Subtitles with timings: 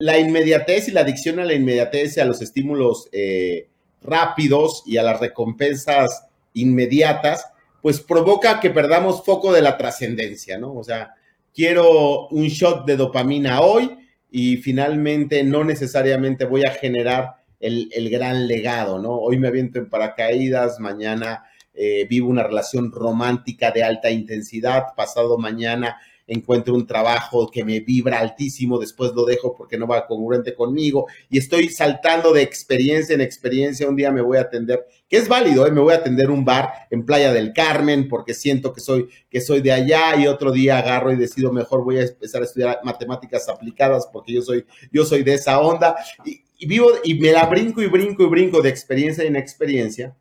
[0.00, 3.68] La inmediatez y la adicción a la inmediatez y a los estímulos eh,
[4.00, 7.46] rápidos y a las recompensas inmediatas,
[7.82, 10.72] pues provoca que perdamos foco de la trascendencia, ¿no?
[10.72, 11.16] O sea,
[11.52, 13.98] quiero un shot de dopamina hoy
[14.30, 19.16] y finalmente no necesariamente voy a generar el, gran legado, ¿no?
[19.16, 21.42] Hoy me aviento en paracaídas, mañana
[21.74, 27.80] eh, vivo una relación romántica de alta intensidad, pasado mañana encuentro un trabajo que me
[27.80, 33.14] vibra altísimo, después lo dejo porque no va congruente conmigo y estoy saltando de experiencia
[33.14, 33.88] en experiencia.
[33.88, 35.72] Un día me voy a atender, que es válido, ¿eh?
[35.72, 39.40] me voy a atender un bar en Playa del Carmen porque siento que soy, que
[39.40, 42.80] soy de allá y otro día agarro y decido mejor voy a empezar a estudiar
[42.84, 47.32] matemáticas aplicadas porque yo soy, yo soy de esa onda y, y vivo y me
[47.32, 50.14] la brinco y brinco y brinco de experiencia en experiencia.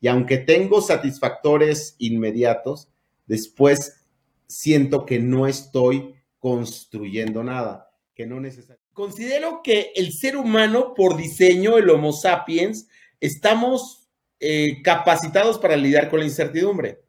[0.00, 2.88] Y aunque tengo satisfactores inmediatos,
[3.26, 3.98] después
[4.48, 8.42] siento que no estoy construyendo nada, que no.
[8.92, 12.88] Considero que el ser humano, por diseño, el Homo sapiens,
[13.20, 14.08] estamos
[14.40, 17.02] eh, capacitados para lidiar con la incertidumbre.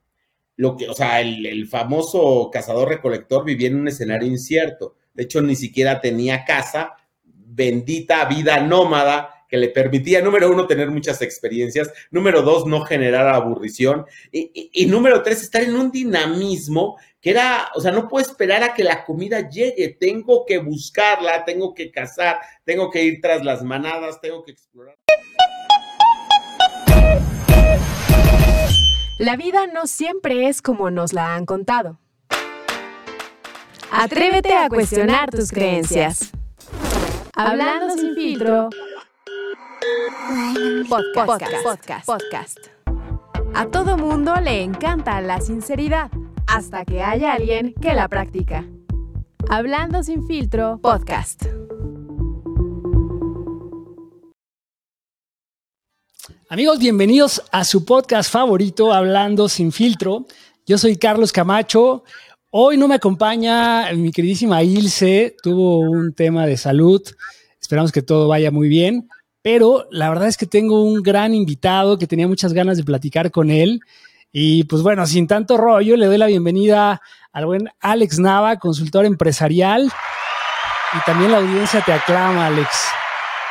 [0.58, 4.98] Lo que, o sea, el, el famoso cazador-recolector vivía en un escenario incierto.
[5.14, 10.92] De hecho, ni siquiera tenía casa, bendita vida nómada que le permitía, número uno, tener
[10.92, 17.32] muchas experiencias, número dos, no generar aburrición, y, número tres, estar en un dinamismo que
[17.32, 21.74] era, o sea, no puedo esperar a que la comida llegue, tengo que buscarla, tengo
[21.74, 24.96] que cazar, tengo que ir tras las manadas, tengo que explorar.
[29.18, 32.00] La vida no siempre es como nos la han contado.
[33.92, 36.32] Atrévete a cuestionar tus creencias.
[37.36, 38.70] Hablando sin filtro
[40.88, 42.58] Podcast, podcast, podcast,
[43.54, 46.12] A todo mundo le encanta la sinceridad,
[46.50, 48.66] hasta que haya alguien que la practica.
[49.50, 51.44] Hablando sin filtro, podcast.
[56.50, 60.26] Amigos, bienvenidos a su podcast favorito, Hablando sin filtro.
[60.66, 62.04] Yo soy Carlos Camacho.
[62.50, 67.04] Hoy no me acompaña mi queridísima Ilse, tuvo un tema de salud.
[67.62, 69.08] Esperamos que todo vaya muy bien.
[69.44, 73.30] Pero la verdad es que tengo un gran invitado que tenía muchas ganas de platicar
[73.30, 73.82] con él.
[74.32, 77.02] Y pues bueno, sin tanto rollo, le doy la bienvenida
[77.32, 79.92] al buen Alex Nava, consultor empresarial.
[80.94, 82.70] Y también la audiencia te aclama, Alex.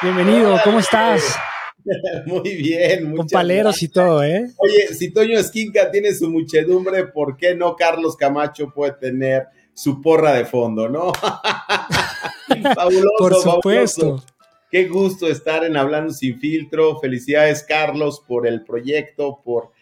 [0.02, 1.36] Bienvenido, ¿cómo estás?
[2.26, 4.50] Muy bien, Con paleros y todo, ¿eh?
[4.58, 10.00] Oye, si Toño Esquinca tiene su muchedumbre, ¿por qué no Carlos Camacho puede tener su
[10.00, 11.12] porra de fondo, no?
[12.74, 14.22] fabuloso, Por supuesto.
[14.70, 17.00] Qué gusto estar en Hablando sin filtro.
[17.00, 19.72] Felicidades, Carlos, por el proyecto, por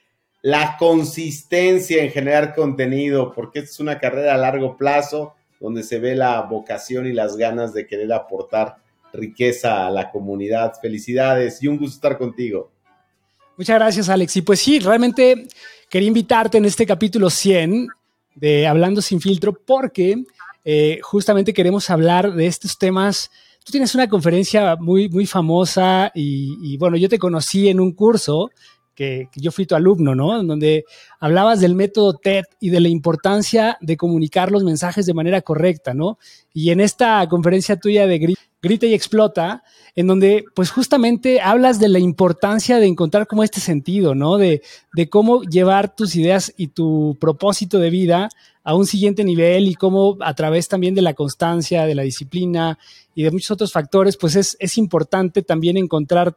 [0.46, 6.14] la consistencia en generar contenido, porque es una carrera a largo plazo donde se ve
[6.14, 8.76] la vocación y las ganas de querer aportar
[9.12, 10.74] riqueza a la comunidad.
[10.80, 12.70] Felicidades y un gusto estar contigo.
[13.56, 14.36] Muchas gracias, Alex.
[14.36, 15.48] Y pues sí, realmente
[15.90, 17.88] quería invitarte en este capítulo 100
[18.36, 20.22] de Hablando sin filtro porque
[20.64, 23.32] eh, justamente queremos hablar de estos temas
[23.66, 28.52] tú tienes una conferencia muy, muy famosa y, bueno, yo te conocí en un curso
[28.96, 30.40] que, yo fui tu alumno, ¿no?
[30.40, 30.84] En donde
[31.20, 35.94] hablabas del método TED y de la importancia de comunicar los mensajes de manera correcta,
[35.94, 36.18] ¿no?
[36.52, 39.62] Y en esta conferencia tuya de Grita y Explota,
[39.94, 44.38] en donde pues justamente hablas de la importancia de encontrar como este sentido, ¿no?
[44.38, 44.62] De,
[44.94, 48.30] de cómo llevar tus ideas y tu propósito de vida
[48.64, 52.78] a un siguiente nivel y cómo a través también de la constancia, de la disciplina
[53.14, 56.36] y de muchos otros factores, pues es, es importante también encontrar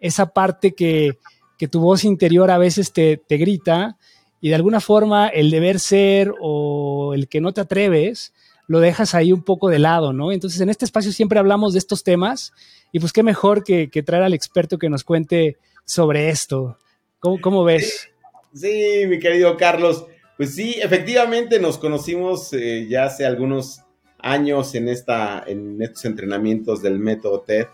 [0.00, 1.18] esa parte que,
[1.60, 3.98] que tu voz interior a veces te, te, grita
[4.40, 8.32] y de alguna forma el deber ser o el que no te atreves,
[8.66, 10.32] lo dejas ahí un poco de lado, ¿no?
[10.32, 12.54] Entonces en este espacio siempre hablamos de estos temas
[12.92, 16.78] y pues qué mejor que, que traer al experto que nos cuente sobre esto.
[17.18, 18.08] ¿Cómo, cómo ves?
[18.54, 20.06] Sí, mi querido Carlos.
[20.38, 23.82] Pues sí, efectivamente nos conocimos eh, ya hace algunos
[24.18, 27.66] años en, esta, en estos entrenamientos del método TED.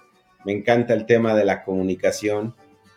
[0.45, 2.57] Me encanta el tema de la comunicación.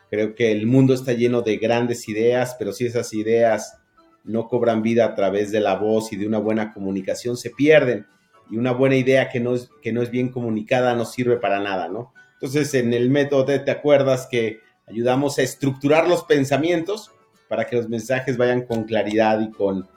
[0.10, 3.78] Creo que el mundo está lleno de grandes ideas, pero si esas ideas
[4.24, 8.06] no cobran vida a través de la voz y de una buena comunicación, se pierden.
[8.50, 11.60] Y una buena idea que no es, que no es bien comunicada no sirve para
[11.60, 12.14] nada, ¿no?
[12.34, 17.12] Entonces, en el método te acuerdas que ayudamos a estructurar los pensamientos
[17.48, 19.88] para que los mensajes vayan con claridad y con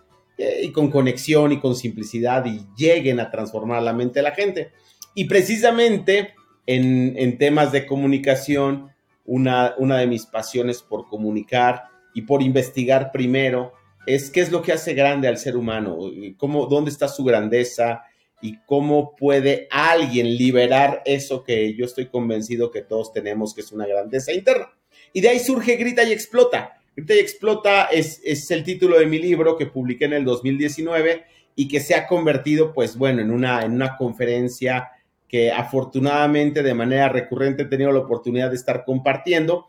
[0.61, 4.73] y con conexión y con simplicidad y lleguen a transformar la mente de la gente.
[5.15, 6.35] Y precisamente
[6.67, 8.92] en, temas de comunicación,
[9.24, 11.84] una, una de mis pasiones por comunicar
[12.14, 13.72] y por investigar primero
[14.06, 15.98] es qué es lo que hace grande al ser humano,
[16.36, 18.02] cómo, dónde está su grandeza,
[18.42, 23.70] y cómo puede alguien liberar eso que yo estoy convencido que todos tenemos, que es
[23.70, 24.69] una grandeza interna.
[25.12, 26.80] Y de ahí surge Grita y Explota.
[26.96, 31.24] Grita y Explota es, es el título de mi libro que publiqué en el 2019
[31.54, 34.90] y que se ha convertido, pues bueno, en una, en una conferencia
[35.32, 39.67] que afortunadamente de manera recurrente he tenido la oportunidad de estar compartiendo.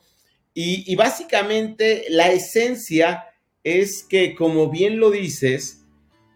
[0.53, 3.27] Y, básicamente la esencia
[3.63, 5.85] es que, como bien lo dices,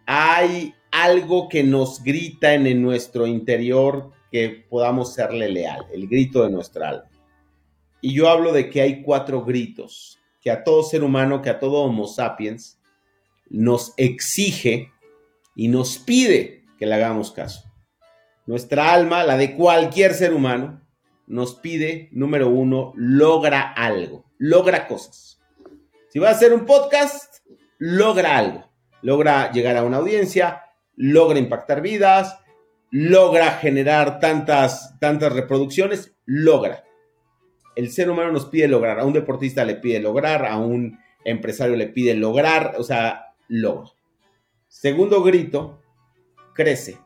[0.05, 6.49] hay algo que nos grita en, nuestro interior que podamos serle leal, el grito de
[6.49, 7.09] nuestra alma.
[7.99, 11.59] Y yo hablo de que hay cuatro gritos que a todo ser humano, que a
[11.59, 12.79] todo Homo sapiens,
[13.49, 14.89] nos exige
[15.53, 17.66] y nos pide que le hagamos caso.
[18.47, 20.81] Nuestra alma, la de cualquier ser humano,
[21.27, 25.41] nos pide, número uno, logra algo, logra cosas.
[26.07, 27.45] Si va a hacer un podcast,
[27.77, 28.71] logra algo.
[29.01, 30.63] Logra llegar a una audiencia,
[30.95, 32.39] logra impactar vidas,
[32.89, 36.85] logra generar tantas, tantas reproducciones, logra.
[37.75, 41.75] El ser humano nos pide lograr, a un deportista le pide lograr, a un empresario
[41.75, 43.91] le pide lograr, o sea, logra.
[44.69, 45.81] Segundo grito,
[46.53, 46.97] crece.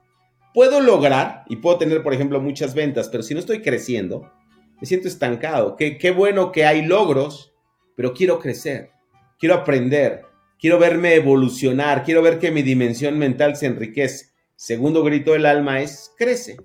[0.53, 4.31] Puedo lograr y puedo tener, por ejemplo, muchas ventas, pero si no estoy creciendo,
[4.79, 5.75] me siento estancado.
[5.75, 7.53] Qué, qué bueno que hay logros,
[7.95, 8.91] pero quiero crecer,
[9.39, 10.25] quiero aprender,
[10.59, 14.31] quiero verme evolucionar, quiero ver que mi dimensión mental se enriquece.
[14.55, 16.57] Segundo grito del alma es crece.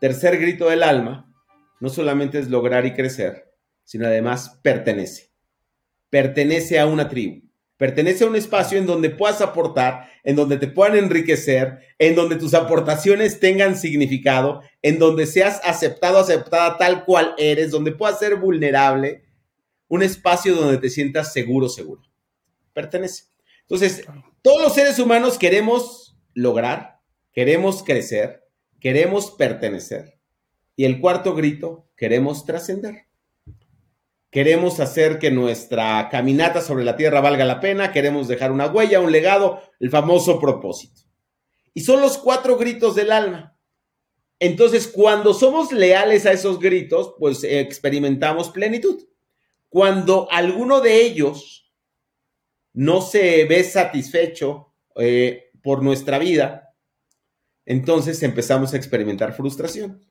[0.00, 1.32] Tercer grito del alma
[1.80, 3.52] no solamente es lograr y crecer,
[3.84, 5.30] sino además pertenece.
[6.10, 7.49] Pertenece a una tribu.
[7.80, 12.36] Pertenece a un espacio en donde puedas aportar, en donde te puedan enriquecer, en donde
[12.36, 18.36] tus aportaciones tengan significado, en donde seas aceptado, aceptada tal cual eres, donde puedas ser
[18.36, 19.24] vulnerable,
[19.88, 22.02] un espacio donde te sientas seguro, seguro
[22.72, 23.24] pertenece.
[23.62, 24.04] Entonces,
[24.42, 27.00] todos los seres humanos queremos lograr,
[27.32, 28.44] queremos crecer,
[28.80, 30.18] queremos pertenecer.
[30.76, 33.06] Y el cuarto grito, queremos trascender.
[34.30, 39.00] Queremos hacer que nuestra caminata sobre la tierra valga la pena, queremos dejar una huella,
[39.00, 41.02] un legado, el famoso propósito.
[41.74, 43.56] Y son los cuatro gritos del alma.
[44.38, 49.04] Entonces, cuando somos leales a esos gritos, pues experimentamos plenitud.
[49.68, 51.72] Cuando alguno de ellos
[52.72, 56.74] no se ve satisfecho eh, por nuestra vida,
[57.66, 60.04] entonces empezamos a experimentar frustración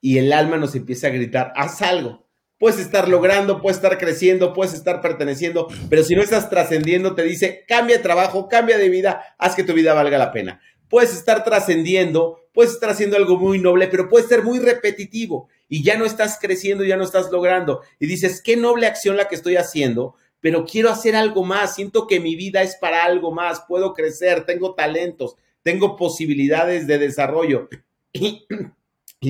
[0.00, 2.29] y el alma nos empieza a gritar, haz algo.
[2.60, 7.22] Puedes estar logrando, puedes estar creciendo, puedes estar perteneciendo, pero si no estás trascendiendo, te
[7.22, 10.60] dice, cambia de trabajo, cambia de vida, haz que tu vida valga la pena.
[10.90, 15.82] Puedes estar trascendiendo, puedes estar haciendo algo muy noble, pero puede ser muy repetitivo y
[15.82, 17.80] ya no estás creciendo, ya no estás logrando.
[17.98, 22.06] Y dices, qué noble acción la que estoy haciendo, pero quiero hacer algo más, siento
[22.06, 27.68] que mi vida es para algo más, puedo crecer, tengo talentos, tengo posibilidades de desarrollo
[28.12, 28.46] y,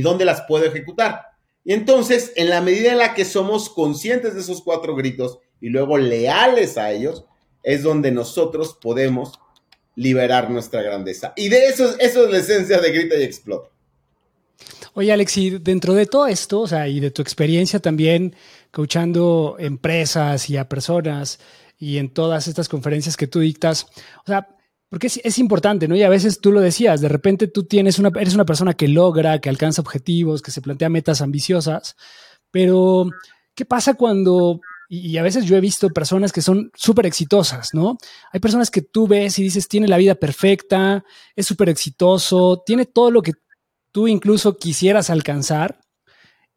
[0.01, 1.30] dónde las puedo ejecutar.
[1.65, 5.69] Y entonces, en la medida en la que somos conscientes de esos cuatro gritos y
[5.69, 7.25] luego leales a ellos,
[7.63, 9.39] es donde nosotros podemos
[9.95, 11.33] liberar nuestra grandeza.
[11.37, 13.69] Y de eso, eso es la esencia de Grita y Explota.
[14.95, 18.35] Oye, Alexi, dentro de todo esto, o sea, y de tu experiencia también
[18.71, 21.39] coachando empresas y a personas
[21.79, 23.87] y en todas estas conferencias que tú dictas,
[24.25, 24.49] o sea,
[24.91, 25.95] porque es, importante, ¿no?
[25.95, 28.89] Y a veces tú lo decías, de repente tú tienes una, eres una persona que
[28.89, 31.97] logra, que alcanza objetivos, que se plantea metas ambiciosas,
[32.51, 33.07] pero
[33.55, 34.61] ¿qué pasa cuando
[34.93, 37.97] y, a veces yo he visto personas que son súper exitosas, ¿no?
[38.33, 41.05] Hay personas que tú ves y dices, tiene la vida perfecta,
[41.37, 43.35] es súper exitoso, tiene todo lo que
[43.93, 45.79] tú incluso quisieras alcanzar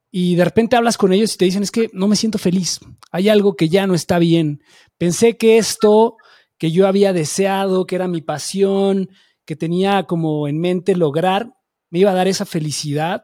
[0.09, 2.79] y de repente hablas con ellos y te dicen, es que no me siento feliz,
[3.11, 4.63] hay algo que ya no está bien.
[4.97, 6.17] Pensé que esto
[6.63, 9.09] que yo había deseado, que era mi pasión,
[9.43, 11.51] que tenía como en mente lograr,
[11.89, 13.21] me iba a dar esa felicidad.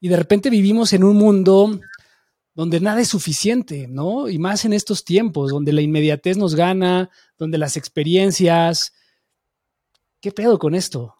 [0.00, 1.78] Y de repente vivimos en un mundo
[2.52, 4.28] donde nada es suficiente, ¿no?
[4.28, 8.92] Y más en estos tiempos, donde la inmediatez nos gana, donde las experiencias...
[10.20, 11.14] ¿Qué pedo con esto?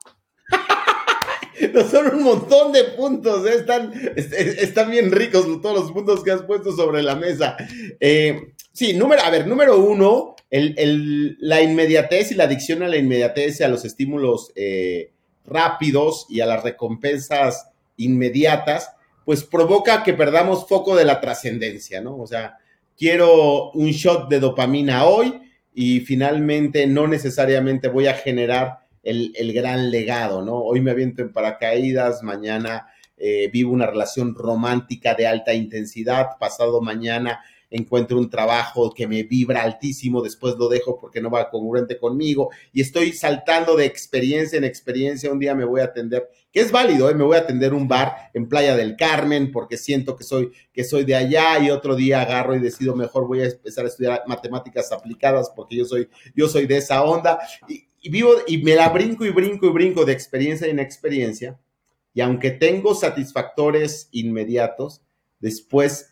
[1.88, 3.54] son un montón de puntos, ¿eh?
[3.54, 7.56] están, están bien ricos todos los puntos que has puesto sobre la mesa.
[8.00, 13.60] Eh, sí, número, a ver, número uno, la inmediatez y la adicción a la inmediatez
[13.60, 15.12] y a los estímulos eh,
[15.44, 18.90] rápidos y a las recompensas inmediatas,
[19.24, 22.16] pues provoca que perdamos foco de la trascendencia, ¿no?
[22.16, 22.58] O sea,
[22.96, 25.40] quiero un shot de dopamina hoy
[25.72, 30.56] y finalmente no necesariamente voy a generar el, gran legado, ¿no?
[30.56, 36.80] Hoy me aviento en paracaídas, mañana eh, vivo una relación romántica de alta intensidad, pasado
[36.80, 41.98] mañana encuentro un trabajo que me vibra altísimo, después lo dejo porque no va congruente
[41.98, 45.32] conmigo y estoy saltando de experiencia en experiencia.
[45.32, 47.14] Un día me voy a atender, que es válido, ¿eh?
[47.14, 50.84] me voy a atender un bar en Playa del Carmen porque siento que soy, que
[50.84, 54.24] soy de allá y otro día agarro y decido mejor voy a empezar a estudiar
[54.26, 58.74] matemáticas aplicadas porque yo soy, yo soy de esa onda y, y vivo y me
[58.74, 61.58] la brinco y brinco y brinco de experiencia en experiencia.
[62.12, 65.02] Y aunque tengo satisfactores inmediatos,
[65.38, 66.09] después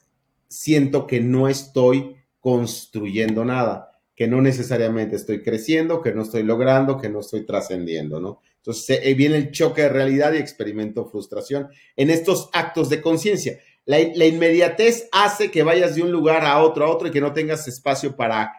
[0.49, 6.99] siento que no estoy construyendo nada, que no necesariamente estoy creciendo, que no estoy logrando,
[6.99, 8.41] que no estoy trascendiendo, ¿no?
[8.57, 13.59] Entonces eh, viene el choque de realidad y experimento frustración en estos actos de conciencia.
[13.85, 17.33] La, inmediatez hace que vayas de un lugar a otro, a otro y que no
[17.33, 18.53] tengas espacio para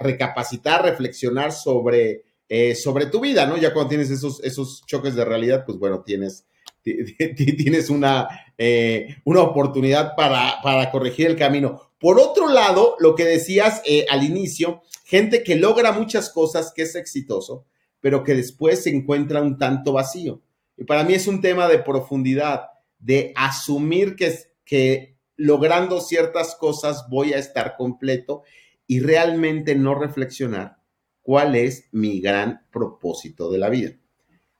[0.00, 3.56] recapacitar, reflexionar sobre, eh, sobre tu vida, ¿no?
[3.56, 6.46] Ya cuando tienes esos, esos choques de realidad, pues bueno, tienes,
[7.36, 11.80] tienes una, eh, una oportunidad para, para, corregir el camino.
[11.98, 16.82] Por otro lado, lo que decías eh, al inicio, gente que logra muchas cosas, que
[16.82, 17.66] es exitoso,
[18.00, 20.42] pero que después se encuentra un tanto vacío.
[20.76, 22.68] Y para mí es un tema de profundidad,
[22.98, 24.34] de asumir que,
[24.64, 28.42] que logrando ciertas cosas voy a estar completo
[28.86, 30.78] y realmente no reflexionar
[31.22, 33.92] cuál es mi gran propósito de la vida.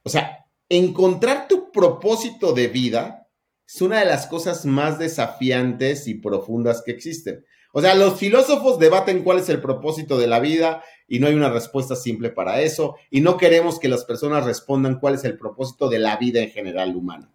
[0.02, 3.28] O sea, encontrar tu propósito de vida
[3.66, 7.44] es una de las cosas más desafiantes y profundas que existen.
[7.72, 11.34] O sea, los filósofos debaten cuál es el propósito de la vida y no hay
[11.34, 15.36] una respuesta simple para eso y no queremos que las personas respondan cuál es el
[15.36, 17.32] propósito de la vida en general humana.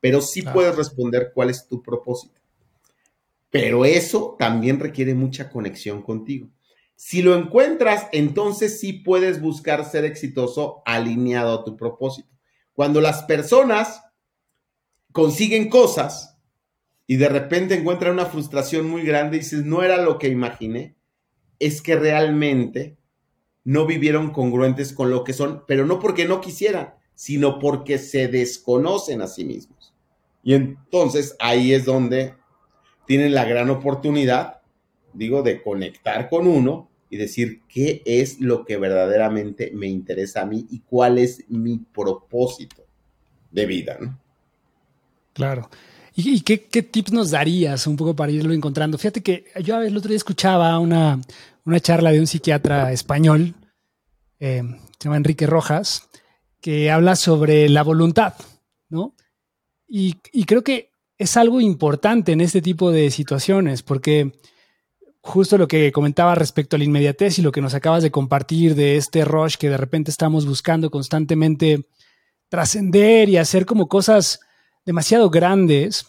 [0.00, 2.38] Pero sí puedes responder cuál es tu propósito.
[3.50, 6.50] Pero eso también requiere mucha conexión contigo.
[6.94, 12.28] Si lo encuentras, entonces sí puedes buscar ser exitoso alineado a tu propósito.
[12.78, 14.04] Cuando las personas
[15.10, 16.38] consiguen cosas
[17.08, 20.94] y de repente encuentran una frustración muy grande y dices, no era lo que imaginé,
[21.58, 22.96] es que realmente
[23.64, 28.28] no vivieron congruentes con lo que son, pero no porque no quisieran, sino porque se
[28.28, 29.92] desconocen a sí mismos.
[30.44, 32.36] Y entonces ahí es donde
[33.06, 34.60] tienen la gran oportunidad,
[35.14, 40.46] digo, de conectar con uno y decir qué es lo que verdaderamente me interesa a
[40.46, 42.84] mí y cuál es mi propósito
[43.50, 44.18] de vida, ¿no?
[45.32, 45.70] Claro.
[46.14, 48.98] ¿Y, qué, tips nos darías un poco para irlo encontrando?
[48.98, 51.20] Fíjate que yo el otro día escuchaba una,
[51.80, 53.54] charla de un psiquiatra español,
[54.40, 54.62] eh,
[54.98, 56.08] se llama Enrique Rojas,
[56.60, 58.34] que habla sobre la voluntad,
[58.88, 59.14] ¿no?
[59.86, 64.32] Y creo que es algo importante en este tipo de situaciones, porque
[65.20, 68.74] justo lo que comentaba respecto a la inmediatez y lo que nos acabas de compartir
[68.74, 71.86] de este rush que de repente estamos buscando constantemente
[72.48, 74.40] trascender y hacer como cosas
[74.86, 76.06] demasiado grandes,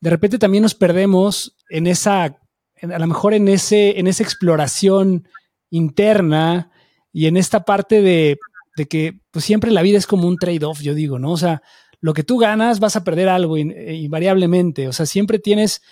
[0.00, 5.28] de repente también nos perdemos en esa, a lo mejor en, ese, en esa exploración
[5.70, 6.70] interna
[7.12, 8.38] y en esta parte de,
[8.76, 11.32] de que pues siempre la vida es como un trade-off, yo digo, ¿no?
[11.32, 11.62] O sea,
[12.00, 15.82] lo que tú ganas vas a perder algo invariablemente, o sea, siempre tienes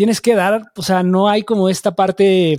[0.00, 2.56] tienes que dar, o sea, no hay como esta parte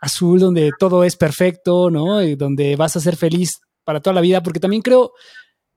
[0.00, 2.24] azul donde todo es perfecto, ¿no?
[2.36, 5.10] Donde vas a ser feliz para toda la vida, porque también creo,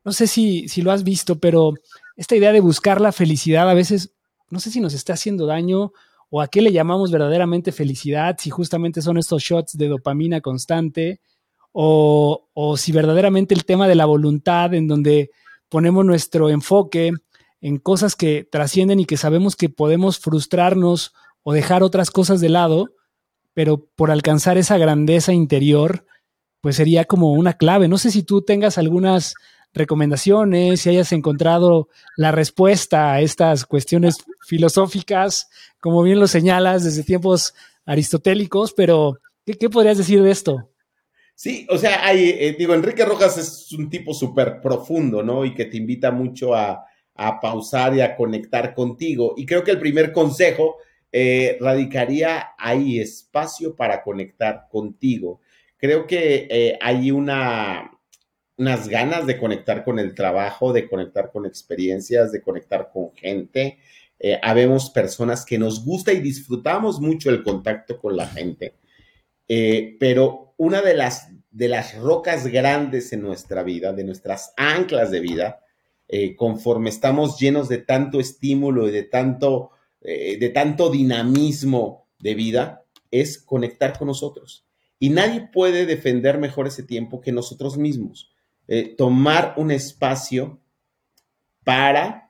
[0.03, 1.73] no sé si, si lo has visto, pero
[2.17, 4.13] esta idea de buscar la felicidad a veces,
[4.51, 5.91] no sé si nos está haciendo daño
[6.29, 11.19] o a qué le llamamos verdaderamente felicidad, si justamente son estos shots de dopamina constante
[11.71, 15.31] o, o si verdaderamente el tema de la voluntad en donde
[15.67, 17.11] ponemos nuestro enfoque
[17.61, 21.13] en cosas que trascienden y que sabemos que podemos frustrarnos
[21.43, 22.95] o dejar otras cosas de lado,
[23.53, 26.05] pero por alcanzar esa grandeza interior,
[26.59, 27.87] pues sería como una clave.
[27.87, 29.35] No sé si tú tengas algunas
[29.73, 31.87] recomendaciones, si hayas encontrado
[32.17, 35.49] la respuesta a estas cuestiones filosóficas,
[35.79, 37.53] como bien lo señalas desde tiempos
[37.85, 40.69] aristotélicos, pero ¿qué, podrías decir de esto?
[41.35, 45.45] Sí, o sea, hay, eh, digo, Enrique Rojas es un tipo súper profundo, ¿no?
[45.45, 49.33] Y que te invita mucho a, a pausar y a conectar contigo.
[49.37, 50.77] Y creo que el primer consejo
[51.11, 55.41] eh, radicaría ahí espacio para conectar contigo.
[55.77, 57.91] Creo que eh, hay una,
[58.57, 63.79] unas ganas de conectar con el trabajo, de conectar con experiencias, de conectar con gente.
[64.19, 68.75] Eh, habemos personas que nos gusta y disfrutamos mucho el contacto con la gente.
[69.99, 75.19] pero una de las, de las rocas grandes en nuestra vida, de nuestras anclas de
[75.19, 75.59] vida,
[76.13, 82.35] eh, conforme estamos llenos de tanto estímulo y de tanto, eh, de tanto dinamismo de
[82.35, 84.67] vida, es conectar con nosotros.
[84.99, 88.29] Y nadie puede defender mejor ese tiempo que nosotros mismos.
[88.67, 90.59] Eh, tomar un espacio
[91.63, 92.29] para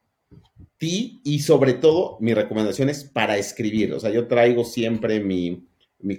[0.78, 3.94] ti y sobre todo mi recomendación es para escribir.
[3.94, 5.68] O sea, yo traigo siempre mi,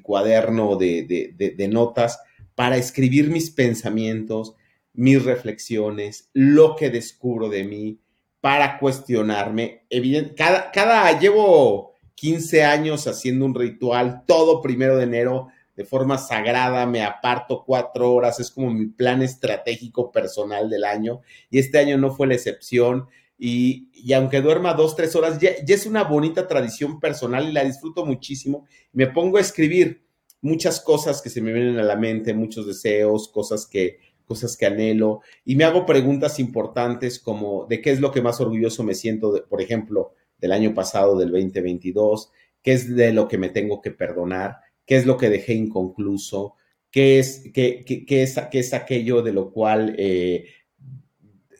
[0.02, 2.18] cuaderno de, de, notas
[2.56, 4.56] para escribir mis pensamientos,
[4.94, 8.00] mis reflexiones, lo que descubro de mí,
[8.40, 9.86] para cuestionarme.
[10.36, 16.84] Cada, cada, llevo 15 años haciendo un ritual, todo primero de enero, de forma sagrada,
[16.86, 21.20] me aparto cuatro horas, es como mi plan estratégico personal del año
[21.50, 23.08] y este año no fue la excepción.
[23.38, 28.04] Y, aunque duerma dos, tres horas, ya, es una bonita tradición personal y la disfruto
[28.04, 28.66] muchísimo.
[28.92, 30.04] Me pongo a escribir
[30.40, 34.66] muchas cosas que se me vienen a la mente, muchos deseos, cosas que, cosas que
[34.66, 38.94] anhelo y me hago preguntas importantes como de qué es lo que más orgulloso me
[38.94, 42.30] siento, por ejemplo, del año pasado, del 2022,
[42.62, 46.54] qué es de lo que me tengo que perdonar, qué es lo que dejé inconcluso,
[46.90, 50.46] qué es, qué, qué, qué es aquello de lo cual eh,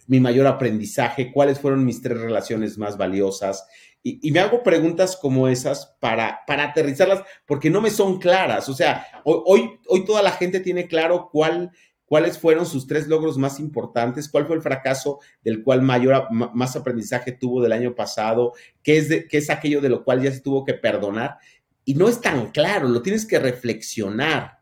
[0.06, 3.66] mi mayor aprendizaje, cuáles fueron mis tres relaciones más valiosas.
[4.02, 8.68] Y, me hago preguntas como esas para, para aterrizarlas, porque no me son claras.
[8.68, 11.70] O sea, hoy, hoy toda la gente tiene claro cuál,
[12.12, 16.76] cuáles fueron sus tres logros más importantes, cuál fue el fracaso del cual mayor, más
[16.76, 18.52] aprendizaje tuvo del año pasado,
[18.82, 21.38] qué es, qué es aquello de lo cual ya se tuvo que perdonar.
[21.86, 24.58] Y no es tan claro, lo tienes que reflexionar.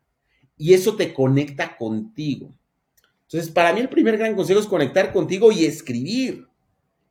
[0.57, 2.54] Y eso te conecta contigo.
[3.23, 6.47] Entonces, para mí el primer gran consejo es conectar contigo y escribir.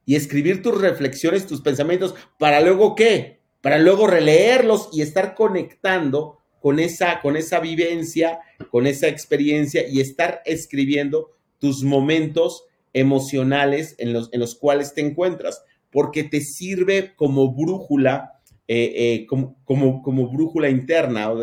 [0.06, 3.42] Y escribir tus reflexiones, tus pensamientos, para luego qué?
[3.60, 8.40] Para luego releerlos y estar conectando con esa, con esa vivencia,
[8.72, 15.02] con esa experiencia y estar escribiendo tus momentos emocionales en los, en los cuales te
[15.02, 18.40] encuentras, porque te sirve como brújula
[18.72, 21.42] eh, eh, como, como, brújula interna, o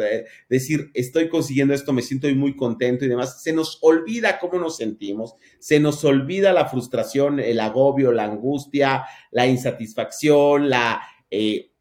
[0.48, 3.42] decir, estoy consiguiendo esto, me siento muy contento y demás.
[3.42, 9.06] Se nos olvida cómo nos sentimos, se nos olvida la frustración, el agobio, la angustia,
[9.32, 11.72] la insatisfacción, la, eh,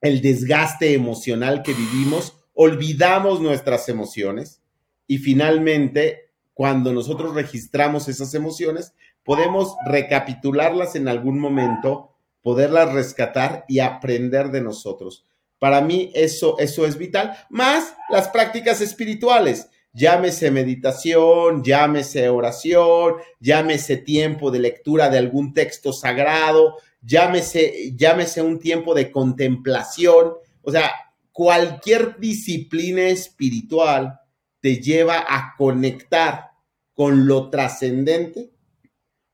[0.00, 4.60] el desgaste emocional que vivimos, olvidamos nuestras emociones
[5.06, 8.92] y finalmente, cuando nosotros registramos esas emociones,
[9.24, 12.10] podemos recapitularlas en algún momento
[12.42, 15.24] poderlas rescatar y aprender de nosotros.
[15.58, 19.70] Para mí eso, eso es vital, más las prácticas espirituales.
[19.94, 28.58] Llámese meditación, llámese oración, llámese tiempo de lectura de algún texto sagrado, llámese, llámese un
[28.58, 30.34] tiempo de contemplación.
[30.60, 30.92] O sea,
[31.40, 34.20] cualquier disciplina espiritual
[34.60, 36.50] te lleva a conectar
[36.92, 38.50] con lo trascendente,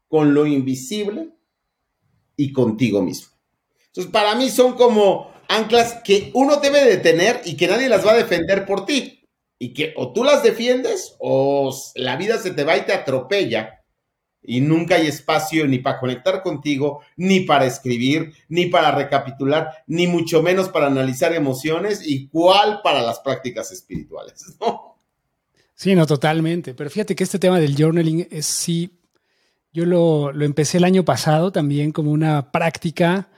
[0.06, 1.30] con lo invisible
[2.36, 3.34] y contigo mismo.
[3.88, 8.06] Entonces, para mí son como anclas que uno debe de tener y que nadie las
[8.06, 9.26] va a defender por ti.
[9.58, 13.75] Y que o tú las defiendes o la vida se te va y te atropella
[14.42, 20.06] y nunca hay espacio ni para conectar contigo, ni para escribir, ni para recapitular, ni
[20.06, 24.56] mucho menos para analizar emociones y cuál para las prácticas espirituales,
[25.78, 26.72] Sí, no, totalmente.
[26.72, 28.96] Pero fíjate que este tema del journaling es sí
[29.76, 33.28] yo lo, empecé el año pasado también como una práctica,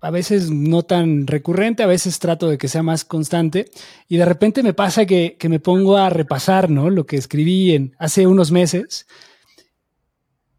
[0.00, 3.68] a veces no tan recurrente, a veces trato de que sea más constante,
[4.06, 6.90] y de repente me pasa que, me pongo a repasar ¿no?
[6.90, 9.08] lo que escribí en, hace unos meses.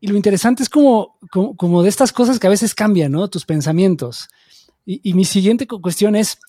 [0.01, 3.27] Y lo interesante es como, como, de estas cosas que a veces cambian, ¿no?
[3.27, 4.29] Tus pensamientos.
[4.85, 6.39] Y, y, mi siguiente cuestión es,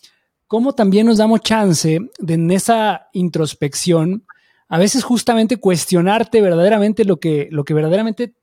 [0.46, 4.24] ¿cómo también nos damos chance de en esa introspección,
[4.68, 8.34] a veces justamente cuestionarte verdaderamente lo que, lo que verdaderamente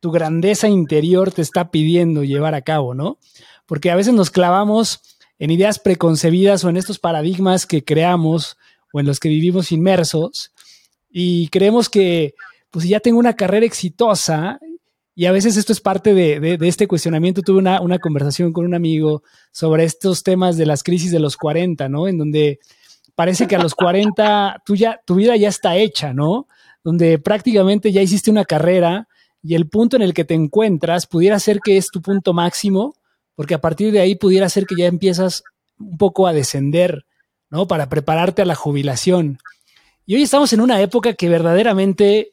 [0.00, 3.18] tu grandeza interior te está pidiendo llevar a cabo, ¿no?
[3.66, 5.00] Porque a veces nos clavamos
[5.40, 8.56] en ideas preconcebidas o en estos paradigmas que creamos
[8.92, 10.52] o en los que vivimos inmersos
[11.10, 12.34] y creemos que
[12.70, 14.58] pues ya tengo una carrera exitosa
[15.14, 17.42] y a veces esto es parte de, este cuestionamiento.
[17.42, 21.36] Tuve una, una, conversación con un amigo sobre estos temas de las crisis de los
[21.36, 22.06] 40, ¿no?
[22.06, 22.58] En donde
[23.14, 26.48] parece que a los 40 tú ya, tu vida ya está hecha, ¿no?
[26.84, 29.08] Donde prácticamente ya hiciste una carrera,
[29.46, 32.96] y el punto en el que te encuentras pudiera ser que es tu punto máximo,
[33.36, 35.44] porque a partir de ahí pudiera ser que ya empiezas
[35.78, 37.06] un poco a descender,
[37.48, 37.68] ¿no?
[37.68, 39.38] Para prepararte a la jubilación.
[40.04, 42.32] Y hoy estamos en una época que verdaderamente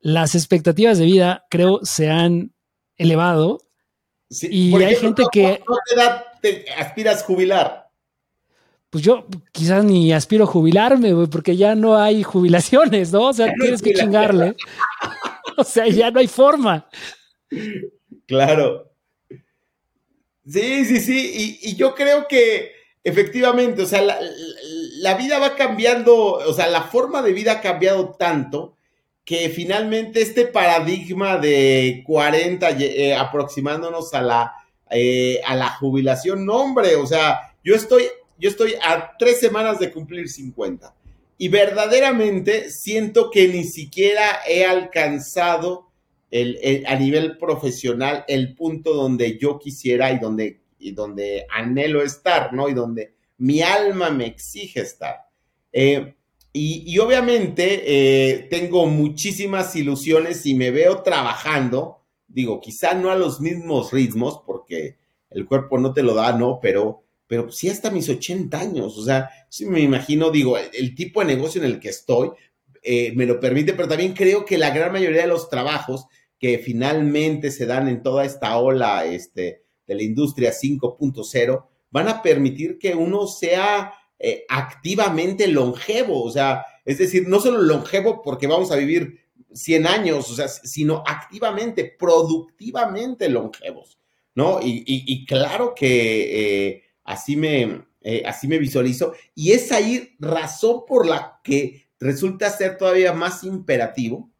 [0.00, 2.52] las expectativas de vida, creo, se han
[2.96, 3.60] elevado.
[4.30, 5.62] y hay gente que...
[5.68, 7.88] ¿No te, da, te aspiras jubilar?
[8.90, 13.26] Pues yo quizás ni aspiro a jubilarme, güey, porque ya no hay jubilaciones, ¿no?
[13.26, 14.56] O sea, tienes que chingarle.
[15.58, 16.88] o sea, ya no hay forma.
[18.26, 18.90] Claro.
[20.46, 21.58] Sí, sí, sí.
[21.62, 22.72] Y, yo creo que
[23.04, 28.14] efectivamente, o sea, la, vida va cambiando, o sea, la forma de vida ha cambiado
[28.18, 28.77] tanto
[29.28, 34.54] que finalmente este paradigma de 40, eh, aproximándonos a la,
[34.90, 36.46] eh, a la jubilación.
[36.46, 38.04] No, hombre, o sea, yo estoy,
[38.38, 40.94] yo estoy a tres semanas de cumplir 50
[41.36, 45.90] y verdaderamente siento que ni siquiera he alcanzado
[46.30, 52.54] el, a nivel profesional el punto donde yo quisiera y donde, y donde anhelo estar,
[52.54, 52.70] ¿no?
[52.70, 55.26] Y donde mi alma me exige estar.
[55.70, 56.14] Eh,
[56.60, 63.40] y, obviamente eh, tengo muchísimas ilusiones y me veo trabajando, digo, quizá no a los
[63.40, 64.96] mismos ritmos, porque
[65.30, 66.58] el cuerpo no te lo da, ¿no?
[66.60, 71.20] Pero, pero sí hasta mis 80 años, o sea, sí me imagino, digo, el, tipo
[71.20, 72.30] de negocio en el que estoy
[72.82, 76.06] eh, me lo permite, pero también creo que la gran mayoría de los trabajos
[76.38, 82.22] que finalmente se dan en toda esta ola este, de la industria 5.0 van a
[82.22, 88.46] permitir que uno sea eh, activamente longevo, o sea, es decir, no solo longevo porque
[88.46, 89.20] vamos a vivir
[89.52, 93.98] 100 años, o sea, sino activamente, productivamente longevos,
[94.34, 94.60] ¿no?
[94.62, 101.06] Y, claro que eh, así, me, eh, así me visualizo, y es ahí razón por
[101.06, 104.30] la que resulta ser todavía más imperativo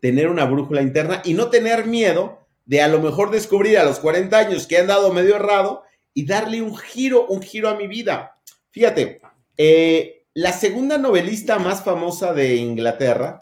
[0.00, 3.98] tener una brújula interna y no tener miedo de a lo mejor descubrir a los
[3.98, 5.82] 40 años que han dado medio errado
[6.14, 8.37] y darle un giro, un giro a mi vida.
[8.78, 9.20] Fíjate,
[9.56, 13.40] eh, la segunda novelista más famosa de Inglaterra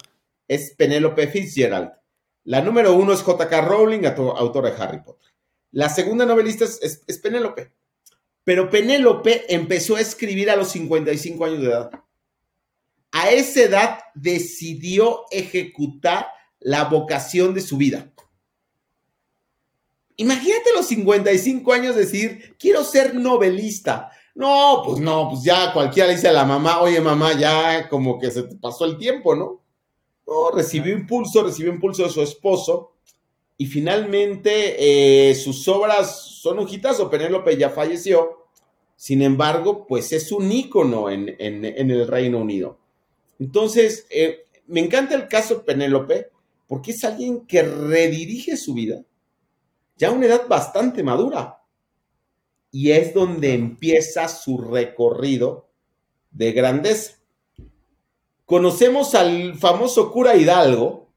[0.48, 1.90] es Penélope Fitzgerald.
[2.44, 3.60] La número uno es J.K.
[3.60, 5.28] Rowling, autora de Harry Potter.
[5.72, 7.70] La segunda novelista es, es Penélope.
[8.44, 11.90] Pero Penélope empezó a escribir a los 55 años de edad.
[13.12, 16.28] A esa edad decidió ejecutar
[16.60, 18.10] la vocación de su vida.
[20.16, 24.10] Imagínate los 55 años decir, quiero ser novelista.
[24.36, 28.30] No, pues no, pues ya cualquiera dice a la mamá, oye mamá, ya como que
[28.30, 29.62] se te pasó el tiempo, ¿no?
[30.26, 32.92] No, recibió impulso, recibió impulso de su esposo
[33.56, 37.08] y finalmente eh, sus obras son un hitazo.
[37.08, 38.48] Penélope ya falleció,
[38.94, 42.78] sin embargo, pues es un ícono en, el Reino Unido.
[43.38, 46.28] Entonces, eh, me encanta el caso Penélope
[46.66, 49.02] porque es alguien que redirige su vida
[49.96, 51.55] ya a una edad bastante madura
[52.76, 55.70] y es donde empieza su recorrido
[56.30, 57.14] de grandeza.
[58.44, 61.10] Conocemos al famoso cura Hidalgo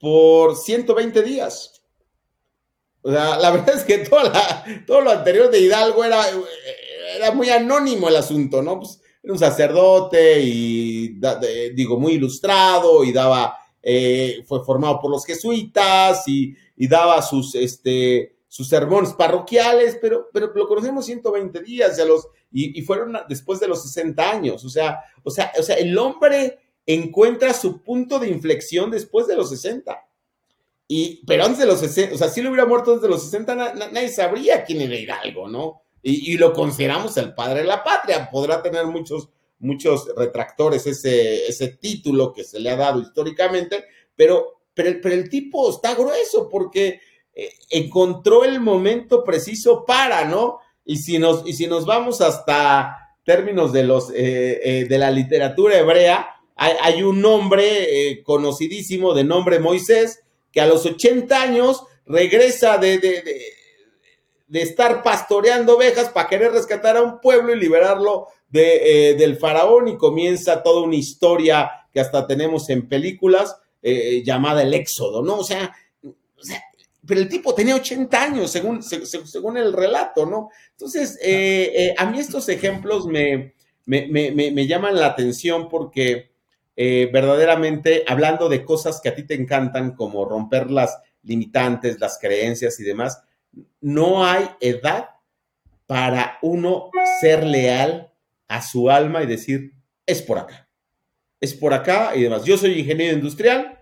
[0.00, 1.84] por 120 días.
[3.02, 3.98] O sea, la verdad es que
[4.88, 6.20] todo lo anterior de Hidalgo era,
[7.14, 8.80] era muy anónimo el asunto, ¿no?
[8.80, 11.20] Pues, era un sacerdote y,
[11.76, 17.54] digo, muy ilustrado y daba, eh, fue formado por los jesuitas y, y daba sus,
[17.54, 23.58] este, sus sermones parroquiales, pero, pero lo conocemos 120 días ya los, y, fueron después
[23.60, 24.62] de los 60 años.
[24.66, 29.36] O sea, o, sea, o sea, el hombre encuentra su punto de inflexión después de
[29.36, 30.06] los 60.
[30.86, 33.22] Y, pero antes de los 60, o sea, si lo hubiera muerto antes de los
[33.22, 33.54] 60,
[33.90, 35.84] nadie sabría quién era Hidalgo, ¿no?
[36.02, 38.28] Y, lo consideramos el padre de la patria.
[38.30, 44.60] Podrá tener muchos, muchos retractores ese, ese título que se le ha dado históricamente, pero,
[44.74, 47.00] pero, pero el tipo está grueso porque
[47.34, 50.58] eh, encontró el momento preciso para, ¿no?
[50.84, 55.10] Y si nos, y si nos vamos hasta términos de, los, eh, eh, de la
[55.10, 62.78] literatura hebrea, hay, un nombre conocidísimo de nombre Moisés, que a los 80 años regresa
[62.78, 63.24] de, de,
[64.46, 69.88] de, estar pastoreando ovejas para querer rescatar a un pueblo y liberarlo de, del faraón
[69.88, 75.38] y comienza toda una historia que hasta tenemos en películas llamada El Éxodo, ¿no?
[75.38, 76.62] O sea, o sea
[77.06, 80.50] pero el tipo tenía 80 años, según, según el relato, ¿no?
[80.70, 83.54] Entonces, eh, eh, a mí estos ejemplos me,
[83.86, 86.30] me, llaman la atención porque
[86.76, 92.18] eh, verdaderamente, hablando de cosas que a ti te encantan, como romper las limitantes, las
[92.18, 93.22] creencias y demás,
[93.80, 95.10] no hay edad
[95.86, 98.12] para uno ser leal
[98.48, 99.72] a su alma y decir,
[100.06, 100.68] es por acá,
[101.40, 102.44] es por acá y demás.
[102.44, 103.80] Yo soy ingeniero industrial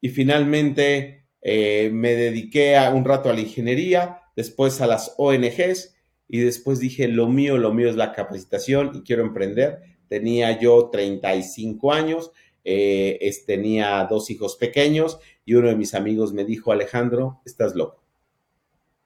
[0.00, 5.94] y finalmente eh, me dediqué a, un rato a la ingeniería, después a las ONGs
[6.28, 9.80] y después dije, lo mío, lo mío es la capacitación y quiero emprender.
[10.08, 12.30] Tenía yo 35 años,
[12.64, 18.02] eh, tenía dos hijos pequeños y uno de mis amigos me dijo, Alejandro, estás loco.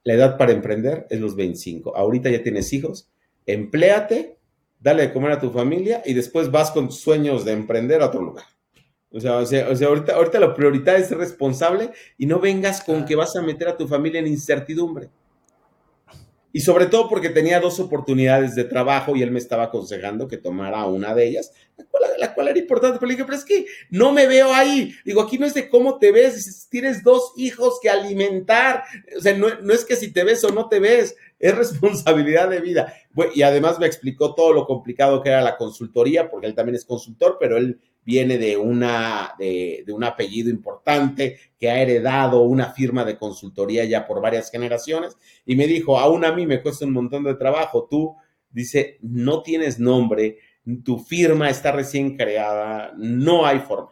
[0.04, 1.96] La edad para emprender es los 25.
[1.96, 3.08] Ahorita ya tienes hijos,
[3.46, 4.38] empléate,
[4.78, 8.06] dale de comer a tu familia y después vas con tus sueños de emprender a
[8.06, 8.44] otro lugar.
[9.16, 13.06] O sea, o sea, ahorita, ahorita la prioridad es ser responsable y no vengas con
[13.06, 15.08] que vas a meter a tu familia en incertidumbre.
[16.52, 20.36] y sobre todo porque tenía dos oportunidades de trabajo y él me estaba aconsejando que
[20.36, 21.52] tomara una de ellas,
[22.18, 22.98] la cual, era importante.
[22.98, 24.94] Pero le dije, pero es que no me veo ahí.
[25.04, 28.84] Digo, aquí no es de cómo te ves, tienes dos hijos que alimentar.
[29.16, 32.48] O sea, no, no es que si te ves o no te ves, es responsabilidad
[32.50, 32.92] de vida.
[33.34, 36.84] y además me explicó todo lo complicado que era la consultoría, porque él también es
[36.84, 43.04] consultor, pero él viene de, una, de, un apellido importante, que ha heredado una firma
[43.04, 46.92] de consultoría ya por varias generaciones, y me dijo, aún a mí me cuesta un
[46.92, 48.14] montón de trabajo, tú,
[48.48, 50.38] dice, no tienes nombre,
[50.84, 53.90] tu firma está recién creada, no hay forma.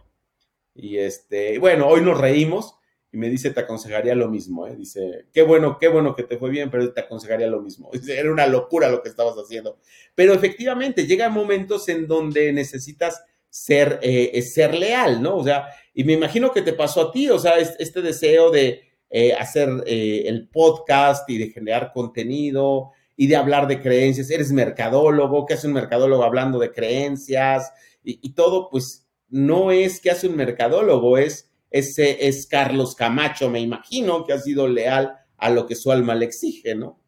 [0.77, 2.77] Y este, bueno, hoy nos reímos
[3.11, 4.77] y me dice, te aconsejaría lo mismo, ¿eh?
[4.77, 7.91] dice, qué bueno, qué bueno que te fue bien, pero te aconsejaría lo mismo.
[7.93, 9.79] Dice, era una locura lo que estabas haciendo.
[10.15, 13.25] Pero efectivamente, llegan momentos en donde necesitas
[13.55, 15.37] ser, eh, ser leal, ¿no?
[15.37, 18.83] O sea, y me imagino que te pasó a ti, o sea, este deseo de
[19.11, 24.29] eh, hacer eh, el podcast y de generar contenido y de hablar de creencias.
[24.31, 27.71] Eres mercadólogo, ¿qué hace un mercadólogo hablando de creencias?
[28.03, 33.61] Y, todo, pues, no es que hace un mercadólogo, es, ese es Carlos Camacho, me
[33.61, 37.04] imagino, que ha sido leal a lo que su alma le exige, ¿no?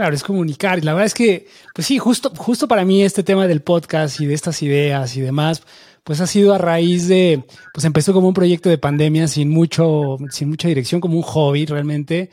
[0.00, 0.78] Claro, es comunicar.
[0.78, 4.18] Y la verdad es que, pues sí, justo, justo para mí este tema del podcast
[4.18, 5.62] y de estas ideas y demás,
[6.04, 10.16] pues ha sido a raíz de, pues empezó como un proyecto de pandemia sin mucho,
[10.30, 12.30] sin mucha dirección, como un hobby realmente.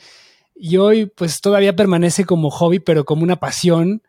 [0.56, 4.02] Y hoy, pues todavía permanece como hobby, pero como una pasión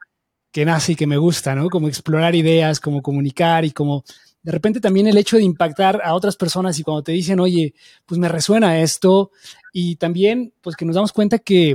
[0.52, 1.68] que nace y que me gusta, ¿no?
[1.68, 4.04] Como explorar ideas, como comunicar y como
[4.40, 7.74] de repente también el hecho de impactar a otras personas y cuando te dicen, oye,
[8.06, 9.32] pues me resuena esto.
[9.72, 11.74] Y también, pues que nos damos cuenta que,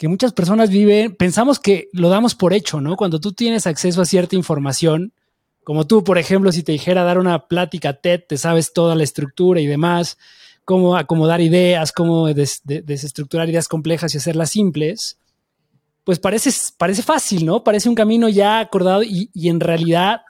[0.00, 2.96] que muchas personas viven, pensamos que lo damos por hecho, ¿no?
[2.96, 5.12] Cuando tú tienes acceso a cierta información,
[5.62, 9.04] como tú, por ejemplo, si te dijera dar una plática TED, te sabes toda la
[9.04, 10.16] estructura y demás,
[10.64, 15.18] cómo acomodar ideas, cómo desestructurar ideas complejas y hacerlas simples,
[16.04, 17.62] pues parece, parece fácil, ¿no?
[17.62, 20.22] Parece un camino ya acordado y, y en realidad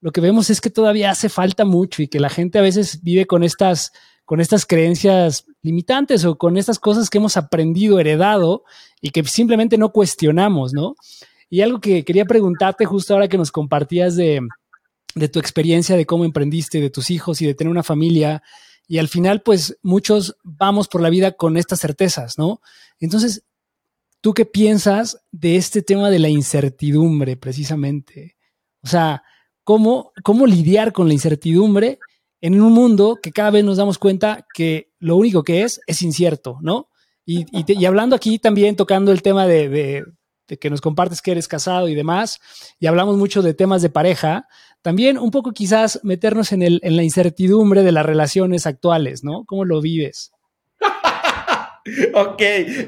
[0.00, 3.02] lo que vemos es que todavía hace falta mucho y que la gente a veces
[3.02, 3.90] vive con estas
[4.24, 8.64] con estas creencias limitantes o con estas cosas que hemos aprendido, heredado
[9.00, 10.94] y que simplemente no cuestionamos, ¿no?
[11.50, 14.40] Y algo que quería preguntarte justo ahora que nos compartías de,
[15.32, 18.42] tu experiencia, de cómo emprendiste, de tus hijos y de tener una familia.
[18.86, 22.60] Y al final, pues muchos vamos por la vida con estas certezas, ¿no?
[23.00, 23.44] Entonces,
[24.20, 28.36] ¿tú qué piensas de este tema de la incertidumbre precisamente?
[28.82, 29.22] O sea,
[29.64, 31.98] ¿cómo, cómo lidiar con la incertidumbre
[32.40, 36.02] en un mundo que cada vez nos damos cuenta que lo único que es es
[36.02, 36.88] incierto, ¿no?
[37.30, 41.86] Y, hablando aquí también, tocando el tema de, de, que nos compartes que eres casado
[41.86, 42.40] y demás,
[42.80, 44.48] y hablamos mucho de temas de pareja,
[44.80, 49.44] también un poco quizás meternos en, el, en la incertidumbre de las relaciones actuales, ¿no?
[49.44, 50.32] ¿Cómo lo vives?
[52.14, 52.42] ok,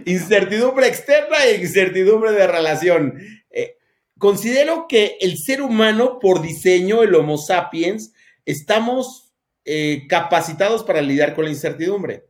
[0.06, 3.18] incertidumbre externa e incertidumbre de relación.
[3.50, 3.76] Eh,
[4.18, 8.14] considero que el ser humano, por diseño, el Homo sapiens,
[8.46, 9.29] estamos
[9.64, 12.26] eh, capacitados para lidiar con la incertidumbre.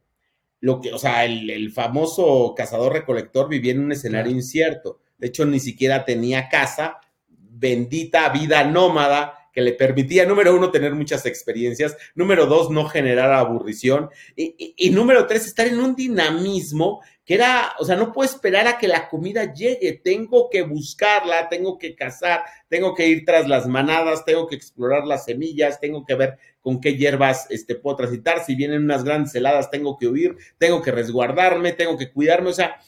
[0.61, 5.01] Lo que, o sea, el, famoso cazador-recolector vivía en un escenario incierto.
[5.17, 10.95] De hecho, ni siquiera tenía casa, bendita vida nómada que le permitía, número uno, tener
[10.95, 17.35] muchas experiencias, número dos, no generar aburrición, y, número tres, estar en un dinamismo que
[17.35, 21.79] era, o sea, no puedo esperar a que la comida llegue, tengo que buscarla, tengo
[21.79, 26.15] que cazar, tengo que ir tras las manadas, tengo que explorar las semillas, tengo que
[26.15, 30.37] ver con qué hierbas este, puedo transitar, si vienen unas grandes heladas, tengo que huir,
[30.59, 32.81] tengo que resguardarme, tengo que cuidarme, o sea,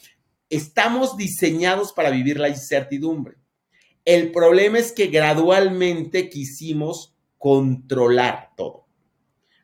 [0.49, 3.35] estamos diseñados para vivir la incertidumbre.
[4.05, 8.82] El problema es que gradualmente quisimos controlar todo.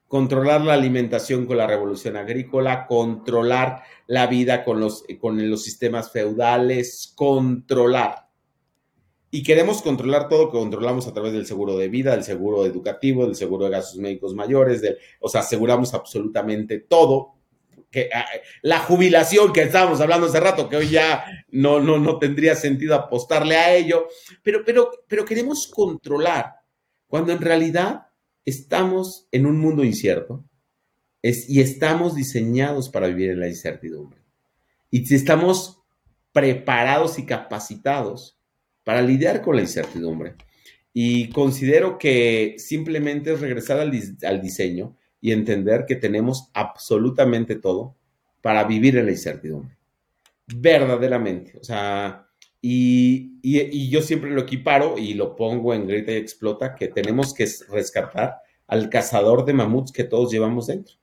[0.10, 6.12] Controlar la alimentación con la revolución agrícola, controlar la vida con los, con los sistemas
[6.12, 8.28] feudales, controlar.
[9.32, 13.26] Y queremos controlar todo, que controlamos a través del seguro de vida, del seguro educativo,
[13.26, 17.36] del seguro de gastos médicos mayores, de, o sea, aseguramos absolutamente todo.
[18.14, 18.26] Ah,
[18.64, 22.96] la jubilación que estábamos hablando hace rato, que hoy ya no, no, no tendría sentido
[22.96, 24.08] apostarle a ello,
[24.42, 26.56] pero, pero, pero queremos controlar,
[27.08, 28.09] cuando en realidad
[28.46, 30.46] estamos en un mundo incierto
[31.22, 34.20] y estamos diseñados para vivir en la incertidumbre.
[34.90, 35.80] Y si estamos
[36.32, 38.40] preparados y capacitados
[38.84, 40.36] para lidiar con la incertidumbre.
[40.94, 43.92] Y considero que simplemente es regresar al,
[44.42, 47.96] diseño y entender que tenemos absolutamente todo
[48.42, 49.78] para vivir en la incertidumbre.
[50.48, 51.58] Verdaderamente.
[51.60, 52.29] O sea,
[52.62, 57.48] y, yo siempre lo equiparo y lo pongo en grita y explota, que tenemos que
[57.70, 60.96] rescatar al cazador de mamuts que todos llevamos dentro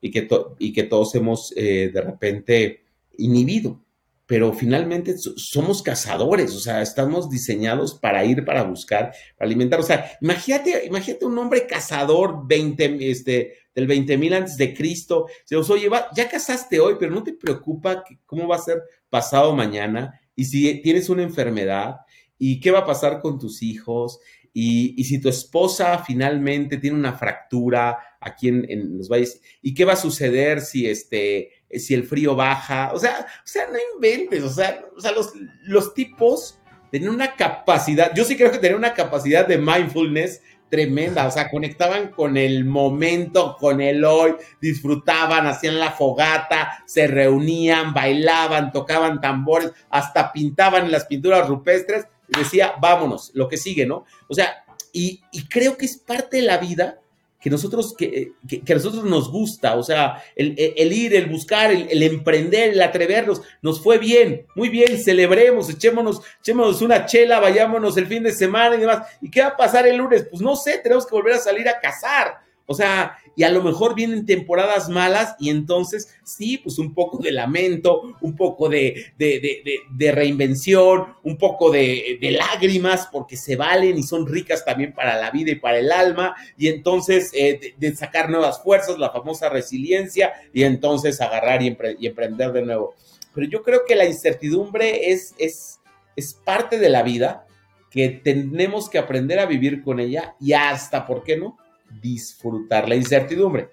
[0.00, 2.82] y que, y que todos hemos eh, de repente
[3.16, 3.84] inhibido
[4.26, 9.78] pero finalmente somos cazadores, o sea, estamos diseñados para ir, para buscar, para alimentar.
[9.80, 15.26] O sea, imagínate, imagínate un hombre cazador 20, este, del 20 mil antes de Cristo.
[15.44, 19.54] Se os oye, ya cazaste hoy, pero no te preocupa cómo va a ser pasado
[19.54, 21.96] mañana y si tienes una enfermedad
[22.38, 24.20] y qué va a pasar con tus hijos
[24.56, 29.94] y, si tu esposa finalmente tiene una fractura aquí en, los valles, ¿y qué va
[29.94, 32.92] a suceder si, este, si el frío baja?
[32.92, 35.32] O sea, o sea no inventes, o sea, o sea los,
[35.64, 36.60] los tipos
[36.92, 40.40] tienen una capacidad, yo sí creo que tenían una capacidad de mindfulness
[40.74, 47.06] tremenda, o sea, conectaban con el momento, con el hoy, disfrutaban, hacían la fogata, se
[47.06, 54.04] reunían, bailaban, tocaban tambores, hasta pintaban las pinturas rupestres decía, vámonos, lo que sigue, ¿no?
[54.28, 57.00] O sea, y, creo que es parte de la vida
[57.44, 58.32] que nosotros, que,
[58.66, 60.56] a nosotros nos gusta, o sea, el,
[60.94, 66.80] ir, el buscar, el, emprender, el atrevernos, nos fue bien, muy bien, celebremos, echémonos, echémonos
[66.80, 69.06] una chela, vayámonos el fin de semana y demás.
[69.20, 70.26] ¿Y qué va a pasar el lunes?
[70.30, 72.43] Pues no sé, tenemos que volver a salir a cazar.
[72.66, 77.18] O sea, y a lo mejor vienen temporadas malas y entonces sí, pues un poco
[77.18, 84.02] de lamento, un poco de, de, reinvención, un poco de, lágrimas porque se valen y
[84.02, 88.30] son ricas también para la vida y para el alma y entonces eh, de, sacar
[88.30, 92.94] nuevas fuerzas, la famosa resiliencia y entonces agarrar y, emprender de nuevo.
[93.34, 95.80] Pero yo creo que la incertidumbre es, es,
[96.16, 97.46] es parte de la vida
[97.90, 101.58] que tenemos que aprender a vivir con ella y hasta, ¿por qué no?
[102.00, 103.68] Disfrutar la incertidumbre.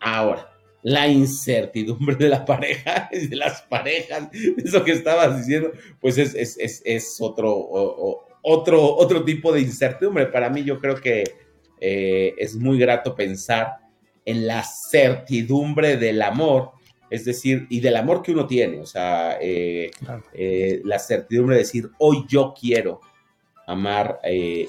[0.00, 7.16] Ahora, la incertidumbre de la pareja, de las parejas, eso que estabas diciendo, pues es,
[7.20, 7.56] otro,
[8.42, 10.26] otro, otro tipo de incertidumbre.
[10.26, 11.24] Para mí yo creo que
[11.80, 13.78] eh, es muy grato pensar
[14.26, 16.72] en la certidumbre del amor,
[17.10, 19.90] es decir, y del amor que uno tiene, o sea, eh,
[20.32, 23.00] eh, la certidumbre de decir, hoy yo quiero
[23.66, 24.20] amar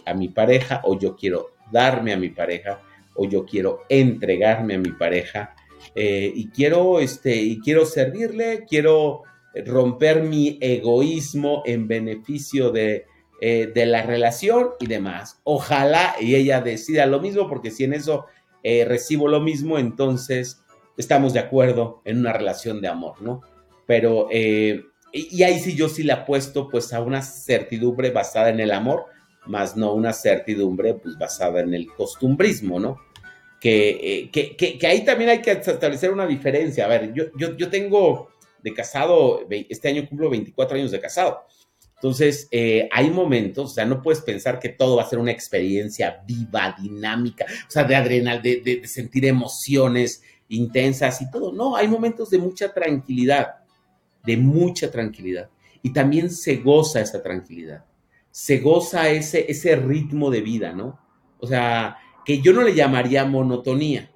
[0.05, 2.81] a mi pareja, o yo quiero darme a mi pareja,
[3.15, 5.55] o yo quiero entregarme a mi pareja
[5.93, 9.23] eh, y quiero este y quiero servirle, quiero
[9.65, 13.05] romper mi egoísmo en beneficio de,
[13.39, 15.39] eh, de la relación y demás.
[15.43, 18.25] Ojalá y ella decida lo mismo, porque si en eso
[18.63, 20.61] eh, recibo lo mismo, entonces
[20.97, 23.41] estamos de acuerdo en una relación de amor, ¿no?
[23.85, 28.71] Pero, y ahí sí yo sí le apuesto pues a una certidumbre basada en el
[28.71, 29.05] amor,
[29.45, 32.97] más no una certidumbre pues basada en el costumbrismo, ¿no?
[33.67, 36.85] Eh, que, que, ahí también hay que establecer una diferencia.
[36.85, 38.29] A ver, yo, yo, yo tengo
[38.61, 41.45] de casado, este año cumplo 24 años de casado.
[41.95, 45.31] Entonces, eh, hay momentos, o sea, no puedes pensar que todo va a ser una
[45.31, 51.51] experiencia viva, dinámica, o sea, de adrenal, de, de, sentir emociones intensas y todo.
[51.53, 53.55] No, hay momentos de mucha tranquilidad,
[54.23, 55.49] de mucha tranquilidad.
[55.81, 57.85] Y también se goza esa tranquilidad,
[58.29, 60.99] se goza ese, ese ritmo de vida, ¿no?
[61.39, 64.11] O sea, que yo no le llamaría monotonía.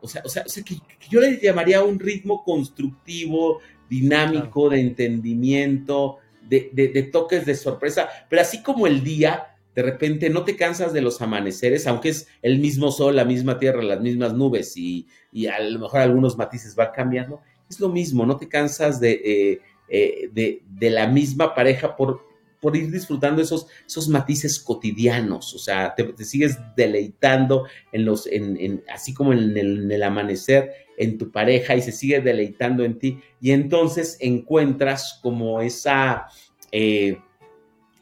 [0.00, 0.76] O sea, o sea, que,
[1.08, 8.62] yo le llamaría un ritmo constructivo, dinámico, de entendimiento, de, toques de sorpresa, pero así
[8.62, 12.90] como el día, de repente no te cansas de los amaneceres, aunque es el mismo
[12.90, 15.06] sol, la misma tierra, las mismas nubes y,
[15.48, 17.40] a lo mejor algunos matices van cambiando,
[17.70, 22.26] es lo mismo, no te cansas de, eh, eh, de, de la misma pareja por,
[22.64, 28.82] por ir disfrutando esos, esos matices cotidianos, o sea, te, sigues deleitando en los, en,
[28.90, 29.54] así como en
[29.92, 35.60] el, amanecer, en tu pareja y se sigue deleitando en ti y entonces encuentras como
[35.60, 36.24] esa,
[36.72, 37.18] eh,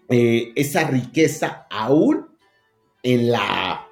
[0.09, 2.29] eh, esa riqueza aún
[3.03, 3.89] en la,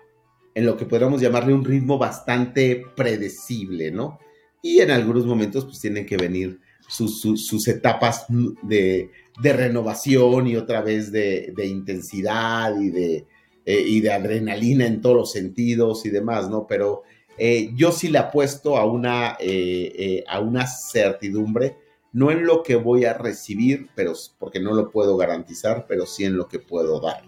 [0.54, 4.20] en lo que podríamos llamarle un ritmo bastante predecible, ¿no?
[4.62, 8.26] Y en algunos momentos pues tienen que venir sus, etapas
[8.62, 9.10] de,
[9.42, 13.26] renovación y otra vez de, intensidad y de,
[13.64, 16.66] eh, y de adrenalina en todos los sentidos y demás, ¿no?
[16.66, 17.02] Pero
[17.38, 21.76] eh, yo sí le apuesto a una, eh, a una certidumbre,
[22.12, 26.24] no en lo que voy a recibir, pero porque no lo puedo garantizar, pero sí
[26.24, 27.22] en lo que puedo dar.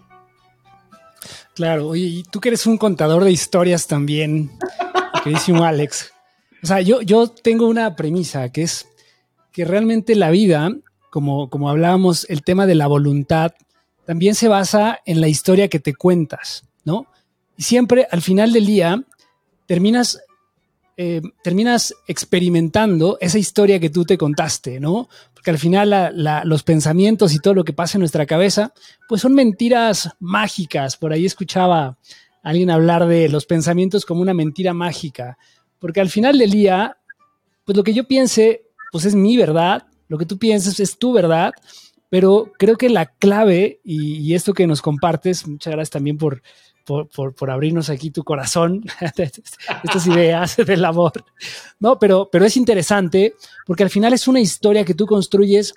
[1.55, 4.51] Claro, y tú que eres un contador de historias también,
[5.23, 6.11] queridísimo Alex.
[6.63, 8.87] O sea, yo, yo tengo una premisa que es
[9.53, 10.75] que realmente la vida,
[11.11, 13.53] como, como hablábamos, el tema de la voluntad,
[14.05, 17.07] también se basa en la historia que te cuentas, ¿no?
[17.55, 19.03] Y siempre al final del día
[19.67, 20.19] terminas,
[20.97, 25.07] eh, terminas experimentando esa historia que tú te contaste, ¿no?
[25.33, 26.15] Porque al final
[26.45, 28.73] los pensamientos y todo lo que pasa en nuestra cabeza,
[29.07, 30.97] pues son mentiras mágicas.
[30.97, 31.97] Por ahí escuchaba a
[32.41, 35.37] alguien hablar de los pensamientos como una mentira mágica,
[35.79, 36.97] porque al final del día,
[37.65, 38.63] pues lo que yo piense
[38.93, 41.53] pues es mi verdad lo que tú piensas es tu verdad,
[42.07, 46.43] pero creo que la clave y, esto que nos compartes, muchas gracias también por,
[46.85, 48.83] por, abrirnos aquí tu corazón,
[49.83, 51.25] estas ideas del amor,
[51.79, 51.97] ¿no?
[51.97, 53.33] Pero, pero es interesante
[53.65, 55.73] porque al final es una historia que tú construyes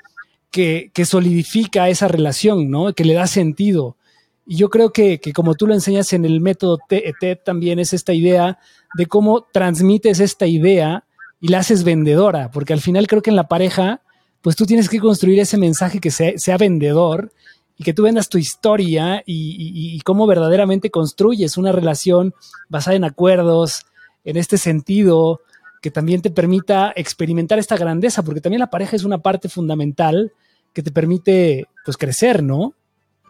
[0.50, 2.92] que, que solidifica esa relación, ¿no?
[2.92, 3.96] Que le da sentido.
[4.44, 7.94] Y yo creo que, que, como tú lo enseñas en el método TED también es
[7.94, 8.58] esta idea
[8.98, 11.05] de cómo transmites esta idea
[11.40, 14.02] y la haces vendedora, porque al final creo que en la pareja,
[14.42, 17.32] pues tú tienes que construir ese mensaje que sea, vendedor
[17.76, 22.34] y que tú vendas tu historia y, y, cómo verdaderamente construyes una relación
[22.68, 23.84] basada en acuerdos,
[24.24, 25.40] en este sentido,
[25.82, 30.32] que también te permita experimentar esta grandeza, porque también la pareja es una parte fundamental
[30.72, 32.74] que te permite pues crecer, ¿no?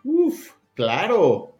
[0.05, 1.56] Uf, claro,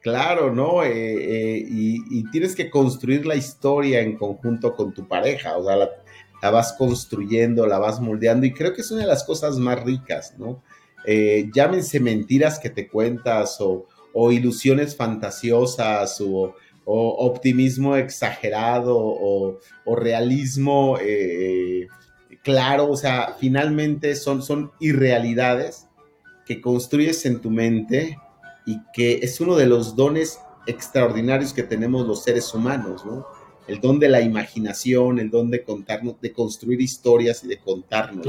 [0.00, 0.82] claro, ¿no?
[0.82, 5.76] Eh, eh, y, tienes que construir la historia en conjunto con tu pareja, o sea,
[5.76, 9.82] la, vas construyendo, la vas moldeando y creo que es una de las cosas más
[9.82, 10.62] ricas, ¿no?
[11.06, 13.86] Eh, llámense mentiras que te cuentas o,
[14.32, 19.58] ilusiones fantasiosas o, optimismo exagerado o,
[19.96, 20.98] realismo
[22.42, 25.86] claro, o sea, finalmente son, son irrealidades
[26.46, 28.16] que construyes en tu mente
[28.70, 33.26] y que es uno de los dones extraordinarios que tenemos los seres humanos, ¿no?
[33.66, 38.24] El don de la imaginación, el don de contarnos, de construir historias y de contarnos.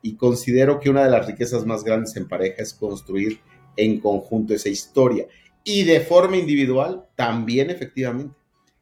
[0.00, 3.40] Y considero que una de las riquezas más grandes en pareja es construir
[3.76, 5.26] en conjunto esa historia.
[5.64, 8.36] Y de forma individual, también efectivamente,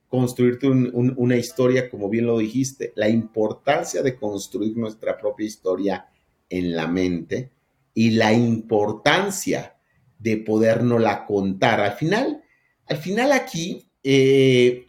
[0.08, 6.06] construirte una historia, como bien lo dijiste, la importancia de construir nuestra propia historia
[6.50, 7.50] en la mente
[7.94, 9.75] y la importancia
[10.18, 11.80] de podernosla contar.
[11.80, 12.42] Al final,
[12.88, 14.86] al final aquí eh,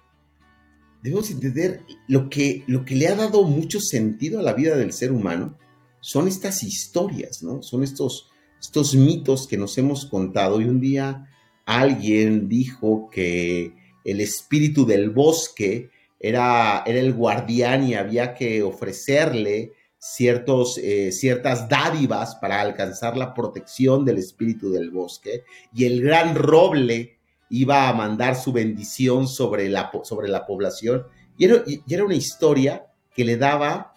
[1.03, 4.93] debemos entender lo que, lo que le ha dado mucho sentido a la vida del
[4.93, 5.57] ser humano
[5.99, 7.61] son estas historias, ¿no?
[7.61, 8.29] Son estos,
[8.61, 11.27] estos mitos que nos hemos contado y un día
[11.65, 13.73] alguien dijo que
[14.05, 19.73] el espíritu del bosque era, era el guardián y había que ofrecerle
[20.13, 25.43] ciertos, eh, ciertas dádivas para alcanzar la protección del espíritu del bosque
[25.73, 27.17] y el gran roble
[27.49, 31.05] iba a mandar su bendición sobre la, sobre la población
[31.37, 33.95] y era, y era una historia que le daba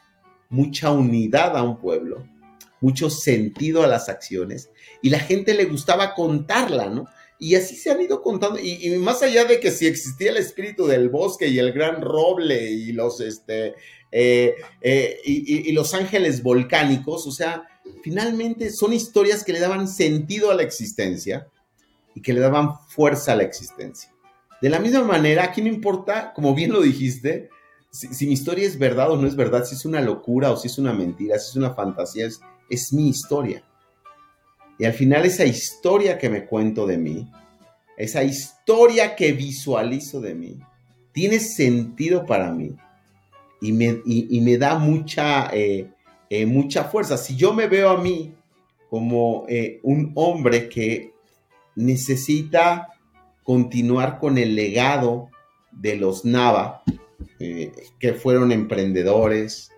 [0.49, 2.27] mucha unidad a un pueblo,
[2.81, 4.71] mucho sentido a las acciones
[5.03, 7.07] y la gente le gustaba contarla, ¿no?
[7.43, 10.87] Y así se han ido contando, y, más allá de que si existía el espíritu
[10.87, 13.75] del bosque y el gran roble y los, este,
[14.13, 17.67] eh, eh, y, los ángeles volcánicos, o sea,
[18.03, 21.49] finalmente son historias que le daban sentido a la existencia
[22.15, 24.13] y que le daban fuerza a la existencia.
[24.61, 27.49] De la misma manera, aquí no importa, como bien lo dijiste,
[27.91, 30.69] si, mi historia es verdad o no es verdad, si es una locura o si
[30.69, 33.65] es una mentira, si es una fantasía, es, es mi historia.
[34.81, 37.31] Y al final esa historia que me cuento de mí,
[37.99, 40.59] esa historia que visualizo de mí,
[41.13, 42.75] tiene sentido para mí
[43.61, 45.91] y me, me da mucha, eh,
[46.31, 47.19] eh, mucha fuerza.
[47.19, 48.33] Si yo me veo a mí
[48.89, 51.13] como eh, un hombre que
[51.77, 52.89] necesita
[53.43, 55.29] continuar con el legado
[55.73, 56.85] de los Nava,
[57.39, 59.73] que fueron emprendedores,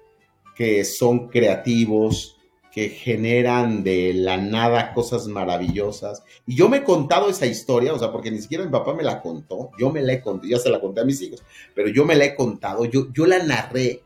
[0.54, 2.38] que son creativos,
[2.72, 6.24] que generan de la nada cosas maravillosas.
[6.46, 9.02] Y yo me he contado esa historia, o sea, porque ni siquiera mi papá me
[9.02, 11.42] la contó, yo me la he contado, ya se la conté a mis hijos,
[11.74, 14.02] pero yo me la he contado, yo, yo la narré.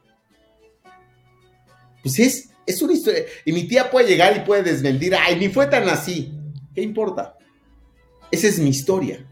[2.02, 3.22] Pues es, es una historia.
[3.44, 6.32] Y mi tía puede llegar y puede desmentir, ay, ni fue tan así.
[6.74, 7.38] ¿Qué importa?
[8.32, 9.25] Esa es mi historia.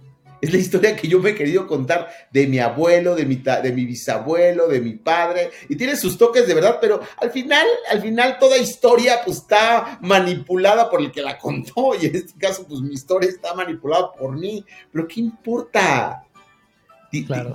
[0.44, 3.72] Es la historia que yo me he querido contar de mi abuelo, de mi, de
[3.72, 5.48] mi bisabuelo, de mi padre.
[5.70, 9.98] Y tiene sus toques de verdad, pero al final, al final toda historia pues está
[10.02, 11.94] manipulada por el que la contó.
[11.98, 14.62] Y en este caso pues mi historia está manipulada por mí.
[14.92, 16.26] Pero ¿qué importa?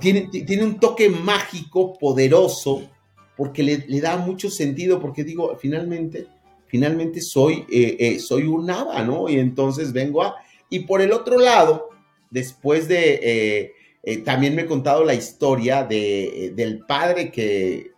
[0.00, 2.90] Tiene, tiene un toque mágico, poderoso,
[3.36, 6.26] porque le, da mucho sentido, porque digo, finalmente,
[6.66, 9.28] finalmente soy, eh, eh, soy un nada, ¿no?
[9.28, 10.34] Y entonces vengo a...
[10.68, 11.90] Y por el otro lado,
[12.30, 13.72] después de, eh,
[14.02, 17.90] eh, también me he contado la historia de, eh, del padre que,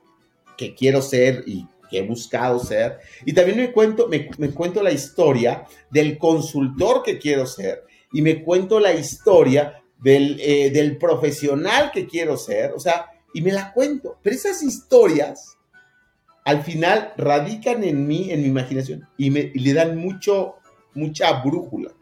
[0.57, 2.99] que, quiero ser y que he buscado ser.
[3.25, 7.85] Y también me cuento, me, cuento la historia del consultor que quiero ser.
[8.13, 12.73] Y me cuento la historia del, del profesional que quiero ser.
[12.73, 14.19] O sea, y me la cuento.
[14.23, 15.57] Pero esas historias
[16.45, 20.57] al final radican en mí, en mi imaginación, y, me, le dan mucho,
[20.95, 21.93] mucha brújula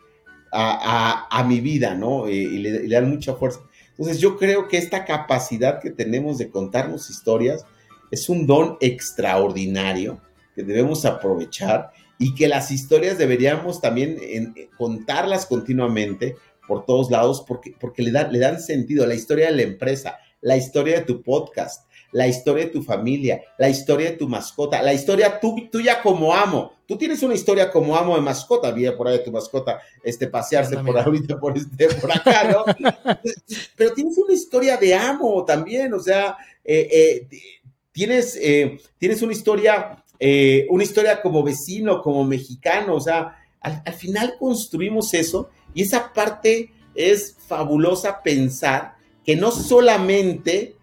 [0.53, 2.27] a, mi vida, ¿no?
[2.27, 3.61] Eh, y, le, dan mucha fuerza.
[3.91, 7.65] Entonces yo creo que esta capacidad que tenemos de contarnos historias
[8.11, 10.21] es un don extraordinario
[10.55, 14.19] que debemos aprovechar y que las historias deberíamos también
[14.77, 16.37] contarlas continuamente
[16.67, 19.07] por todos lados porque, porque le, le dan sentido.
[19.07, 23.43] La historia de la empresa, la historia de tu podcast, la historia de tu familia,
[23.59, 25.41] la historia de tu mascota, la historia
[25.71, 26.73] tuya como amo.
[26.87, 30.27] Tú tienes una historia como amo de mascota, vida por ahí de tu mascota, este,
[30.27, 32.65] pasearse por ahorita, por, este, por acá, ¿no?
[33.77, 37.41] Pero tienes una historia de amo también, o sea, eh, eh,
[37.93, 40.05] tienes, eh, tienes una historia,
[40.69, 46.73] una historia como vecino, como mexicano, o sea, al final construimos eso y esa parte
[46.95, 50.77] es fabulosa pensar que no solamente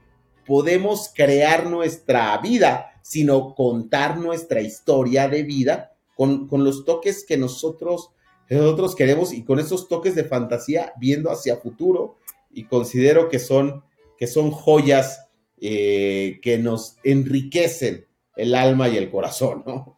[0.47, 8.09] podemos crear nuestra vida, sino contar nuestra historia de vida con, los toques que nosotros,
[8.49, 12.17] nosotros queremos y con esos toques de fantasía viendo hacia futuro
[12.49, 13.83] y considero que son,
[14.17, 15.27] que son joyas
[15.59, 19.97] eh, que nos enriquecen el alma y el corazón, ¿no?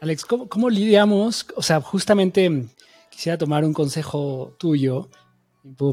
[0.00, 1.46] Alex, ¿cómo, lidiamos?
[1.56, 2.66] O sea, justamente
[3.10, 5.08] quisiera tomar un consejo tuyo,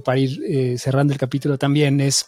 [0.04, 2.28] para ir eh, cerrando el capítulo también, es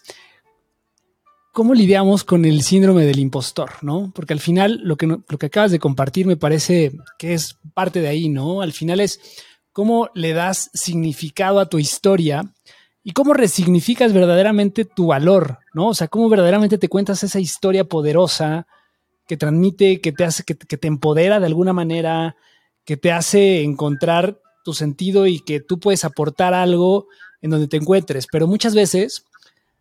[1.57, 4.11] ¿cómo lidiamos con el síndrome del impostor, no?
[4.13, 7.99] Porque al final lo que, lo que acabas de compartir me parece que es parte
[7.99, 8.61] de ahí, ¿no?
[8.61, 9.19] Al final es
[9.73, 12.43] cómo le das significado a tu historia
[13.03, 15.87] y cómo resignificas verdaderamente tu valor, ¿no?
[15.87, 18.67] O sea, cómo verdaderamente te cuentas esa historia poderosa
[19.25, 22.35] que transmite, que te hace, que, que te empodera de alguna manera,
[22.85, 27.07] que te hace encontrar tu sentido y que tú puedes aportar algo
[27.41, 28.27] en donde te encuentres.
[28.31, 29.25] Pero muchas veces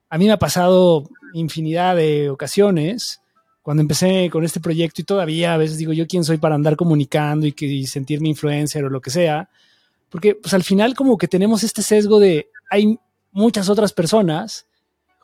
[0.09, 3.21] a mí me ha pasado infinidad de ocasiones
[3.63, 6.77] cuando empecé con este proyecto y todavía a veces digo yo quién soy para andar
[6.77, 9.49] comunicando y, que, sentirme influencer o lo que sea,
[10.09, 12.99] porque pues al final como que tenemos este sesgo de hay
[13.33, 14.67] muchas otras personas,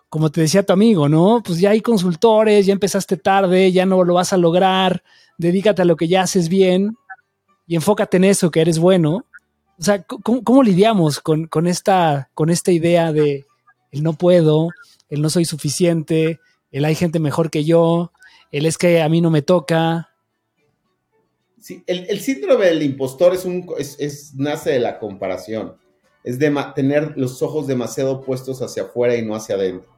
[0.08, 1.40] como te decía tu amigo, ¿no?
[1.44, 5.04] Pues ya hay consultores, ya empezaste tarde, ya no lo vas a lograr,
[5.38, 6.96] dedícate a lo que ya haces bien
[7.66, 9.24] y enfócate en eso, que eres bueno.
[9.78, 13.46] O sea, ¿cómo, lidiamos con, con, esta, con esta idea de
[13.92, 14.70] el no puedo,
[15.08, 16.40] el no soy suficiente,
[16.72, 18.12] el hay gente mejor que yo,
[18.50, 20.08] el es que a mí no me toca.
[21.60, 25.76] Sí, el, síndrome del impostor es un, es, nace de la comparación,
[26.24, 29.92] es de tener los ojos demasiado puestos hacia afuera y no hacia adentro.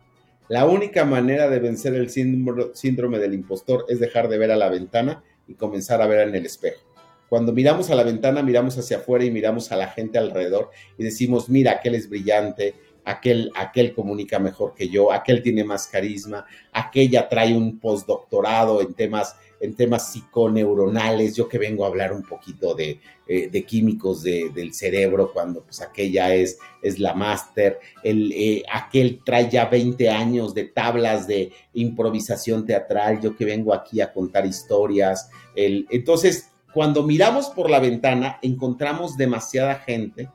[0.49, 4.68] La única manera de vencer el síndrome del impostor es dejar de ver a la
[4.68, 6.82] ventana y comenzar a ver en el espejo.
[7.30, 11.05] Cuando miramos a la ventana, miramos hacia afuera y miramos a la gente alrededor y
[11.05, 12.74] decimos, mira, aquel es brillante,
[13.05, 18.94] aquel, aquel comunica mejor que yo, aquel tiene más carisma, aquella trae un postdoctorado en
[18.94, 24.74] temas, en temas psiconeuronales, yo que vengo a hablar un poquito de, eh, químicos del
[24.74, 30.64] cerebro, cuando pues aquella es, es la máster, eh, aquel trae ya 20 años de
[30.64, 35.30] tablas de improvisación teatral, yo que vengo aquí a contar historias.
[35.55, 40.28] El, entonces, cuando miramos por la ventana, encontramos demasiada gente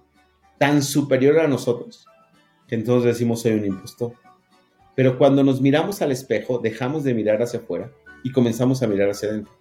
[0.57, 2.08] tan superior a nosotros
[2.75, 4.13] entonces decimos soy un impostor.
[4.95, 7.91] Pero cuando nos miramos al espejo, dejamos de mirar hacia afuera
[8.23, 9.53] y comenzamos a mirar hacia adentro.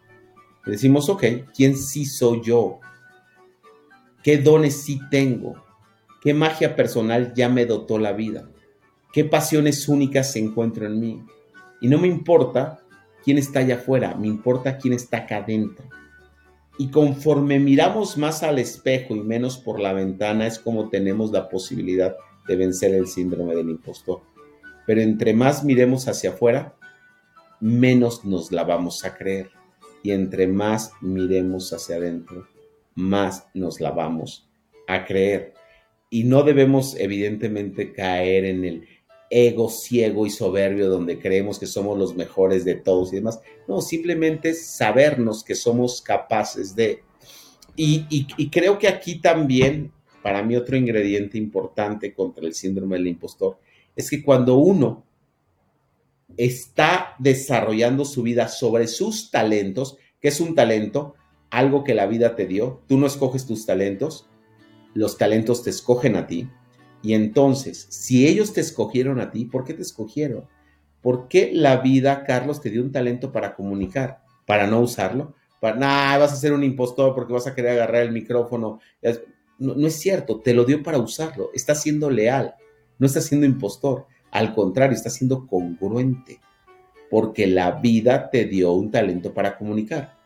[0.67, 2.81] decimos, ok, ¿quién sí soy yo?
[4.23, 5.55] ¿Qué dones sí tengo?
[6.21, 8.51] ¿Qué magia personal ya me dotó la vida?
[9.13, 11.23] ¿Qué pasiones únicas se encuentran en mí?
[11.81, 12.81] Y no me importa
[13.25, 15.85] quién está allá afuera, me importa quién está acá adentro.
[16.79, 21.49] Y conforme miramos más al espejo y menos por la ventana, es como tenemos la
[21.49, 22.17] posibilidad
[22.49, 24.23] de vencer el síndrome del impostor.
[24.87, 26.75] Pero entre más miremos hacia afuera,
[27.61, 29.51] menos nos la vamos a creer.
[30.03, 32.49] Y entre más miremos hacia adentro,
[32.95, 34.49] más nos la vamos
[34.87, 35.53] a creer.
[36.09, 38.89] Y no debemos evidentemente caer en el
[39.31, 43.41] ego ciego y soberbio donde creemos que somos los mejores de todos y demás.
[43.67, 47.03] No, simplemente sabernos que somos capaces de...
[47.77, 49.93] Y, y creo que aquí también
[50.23, 53.59] para mí otro ingrediente importante contra el síndrome del impostor
[53.97, 55.05] es que cuando uno
[56.37, 61.15] está desarrollando su vida sobre sus talentos, que es un talento,
[61.51, 64.29] algo que la vida te dio, tú no escoges tus talentos,
[64.95, 66.49] los talentos te escogen a ti,
[67.03, 70.47] y entonces, si ellos te escogieron a ti, ¿por qué te escogieron?
[71.01, 74.23] ¿Por qué la vida, Carlos, te dio un talento para comunicar?
[74.47, 75.35] ¿Para no usarlo?
[75.61, 78.81] Para, nah, vas a ser un impostor porque vas a querer agarrar el micrófono.
[79.59, 81.51] No, es cierto, te lo dio para usarlo.
[81.55, 82.55] Está siendo leal,
[82.99, 84.07] no está siendo impostor.
[84.31, 86.41] Al contrario, está siendo congruente,
[87.11, 90.17] porque la vida te dio un talento para comunicar.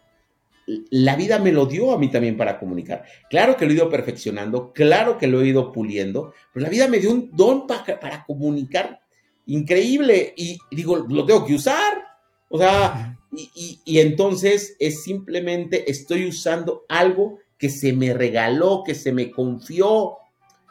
[0.90, 3.04] La vida me lo dio a mí también para comunicar.
[3.30, 6.88] Claro que lo he ido perfeccionando, claro que lo he ido puliendo, pero la vida
[6.88, 9.00] me dio un don para, para comunicar
[9.46, 12.04] increíble y digo, lo tengo que usar.
[12.48, 19.12] O sea, y, entonces es simplemente estoy usando algo que se me regaló, que se
[19.12, 20.16] me confió.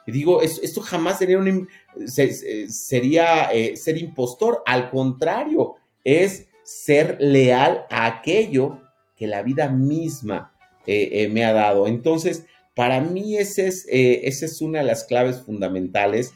[0.05, 1.19] Y digo, esto, jamás
[2.67, 8.81] sería, eh, ser impostor, al contrario, es ser leal a aquello
[9.15, 10.53] que la vida misma
[10.85, 11.87] eh, eh, me ha dado.
[11.87, 16.33] Entonces, para mí esa es una de las claves fundamentales,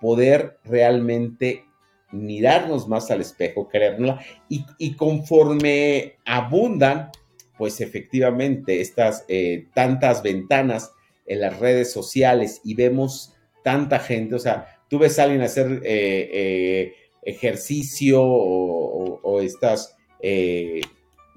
[0.00, 1.64] poder realmente
[2.12, 7.10] mirarnos más al espejo, quererla, y, conforme abundan,
[7.56, 10.92] pues efectivamente, estas eh, tantas ventanas
[11.26, 13.34] en las redes sociales y vemos
[13.64, 19.94] tanta gente, o sea, tú ves a alguien hacer eh, eh, ejercicio o, o, estas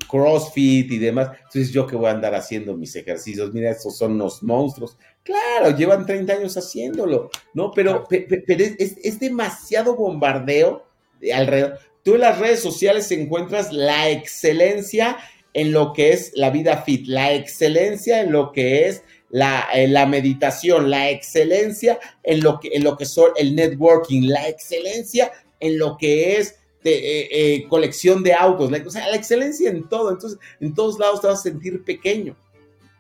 [0.08, 4.18] CrossFit y demás, entonces yo que voy a andar haciendo mis ejercicios, mira, esos son
[4.18, 4.98] los monstruos.
[5.24, 7.72] Claro, llevan 30 años haciéndolo, ¿no?
[7.72, 10.86] Pero, pero es, es, demasiado bombardeo
[11.34, 11.78] alrededor.
[12.04, 15.18] Tú en las redes sociales encuentras la excelencia
[15.60, 19.90] en lo que es la vida fit, la excelencia en lo que es la, eh,
[19.90, 25.34] la meditación, la excelencia en lo que, en lo que son el networking, la excelencia
[25.60, 26.56] en lo que es
[26.86, 30.12] eh, eh, colección de autos, o sea, la excelencia en todo.
[30.12, 32.38] Entonces, en todos lados te vas a sentir pequeño.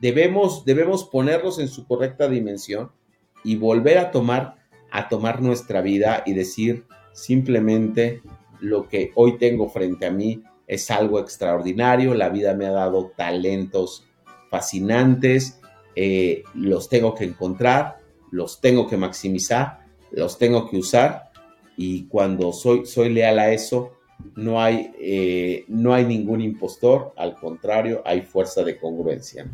[0.02, 2.92] Debemos, debemos ponerlos en su correcta dimensión
[3.46, 4.58] y volver a tomar,
[4.92, 6.84] a tomar nuestra vida y decir
[7.14, 8.22] simplemente
[8.60, 12.14] lo que hoy tengo frente a mí es algo extraordinario.
[12.14, 14.06] La vida me ha dado talentos
[14.50, 15.60] fascinantes.
[15.96, 17.98] Eh, los tengo que encontrar,
[18.32, 19.80] los tengo que maximizar,
[20.12, 21.32] los tengo que usar
[21.76, 23.94] y cuando soy, soy leal a eso,
[24.36, 29.50] no hay, eh, no hay ningún impostor, al contrario, hay fuerza de congruencia.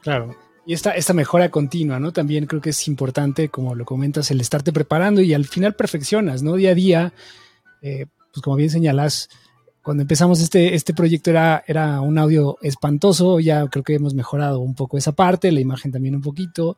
[0.00, 0.34] Claro.
[0.64, 2.12] Y esta, esta mejora continua, ¿no?
[2.12, 6.42] También creo que es importante, como lo comentas, el estarte preparando y al final perfeccionas,
[6.42, 6.54] ¿no?
[6.54, 7.12] Día a día,
[7.82, 9.28] eh, pues como bien señalas,
[9.88, 14.60] cuando empezamos este, este proyecto era, era un audio espantoso, ya creo que hemos mejorado
[14.60, 16.76] un poco esa parte, la imagen también un poquito,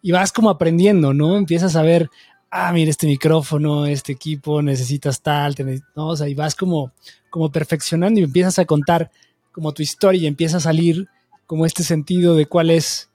[0.00, 1.36] y vas como aprendiendo, ¿no?
[1.36, 2.08] Empiezas a ver,
[2.50, 5.54] ah, mira, este micrófono, este equipo, necesitas tal,
[5.94, 6.06] ¿no?
[6.06, 6.92] O sea, y vas como,
[7.28, 9.10] como perfeccionando y empiezas a contar
[9.52, 11.08] como tu historia y empieza a salir
[11.44, 13.10] como este sentido de cuál es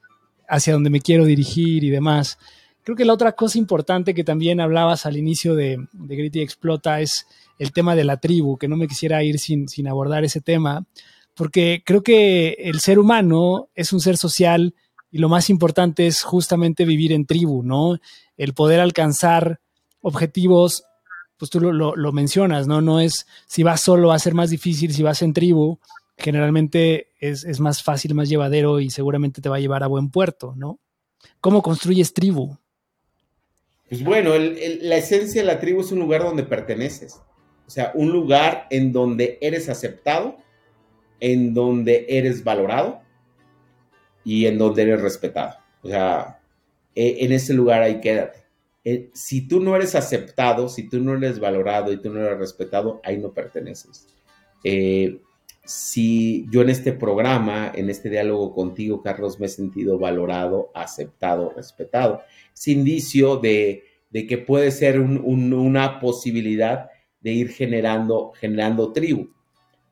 [0.48, 2.38] hacia dónde me quiero dirigir y demás.
[2.84, 7.02] Creo que la otra cosa importante que también hablabas al inicio de, de Gritty Explota
[7.02, 7.26] es
[7.62, 10.84] el tema de la tribu, que no me quisiera ir sin, sin abordar ese tema,
[11.36, 14.74] porque creo que el ser humano es un ser social
[15.12, 18.00] y lo más importante es justamente vivir en tribu, ¿no?
[18.36, 19.60] El poder alcanzar
[20.02, 20.86] objetivos,
[21.38, 22.82] pues tú lo, mencionas, ¿no?
[22.82, 25.78] No es si vas solo va a ser más difícil, si vas en tribu,
[26.18, 30.56] generalmente es, más fácil, más llevadero y seguramente te va a llevar a buen puerto,
[30.58, 30.80] ¿no?
[31.40, 32.58] ¿Cómo construyes tribu?
[33.88, 37.20] Pues bueno, la esencia de la tribu es un lugar donde perteneces,
[37.72, 40.36] o sea, un lugar en donde eres aceptado,
[41.22, 43.00] en donde eres valorado
[44.26, 45.56] y en donde eres respetado.
[45.82, 46.42] O sea,
[46.94, 48.40] e, en ese lugar ahí quédate.
[48.84, 52.40] Eh, si tú no eres aceptado, si tú no eres valorado y tú no eres
[52.40, 54.06] respetado, ahí no perteneces.
[54.66, 55.22] Eh,
[55.64, 61.54] si yo en este programa, en este diálogo contigo, Carlos, me he sentido valorado, aceptado,
[61.56, 62.22] respetado,
[62.54, 66.90] es indicio de, que puede ser una posibilidad
[67.22, 69.30] de ir generando, generando tribu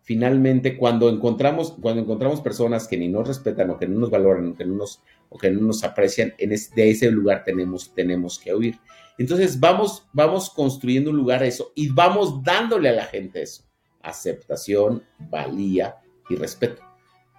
[0.09, 4.47] finalmente cuando encontramos, cuando encontramos personas que ni nos respetan o que no nos valoran
[4.47, 8.39] o que no nos, o que no nos aprecian, en de ese lugar tenemos, tenemos
[8.39, 8.79] que huir.
[9.19, 13.65] Entonces vamos, vamos construyendo un lugar a eso y vamos dándole a la gente eso,
[14.01, 16.81] aceptación, valía y respeto.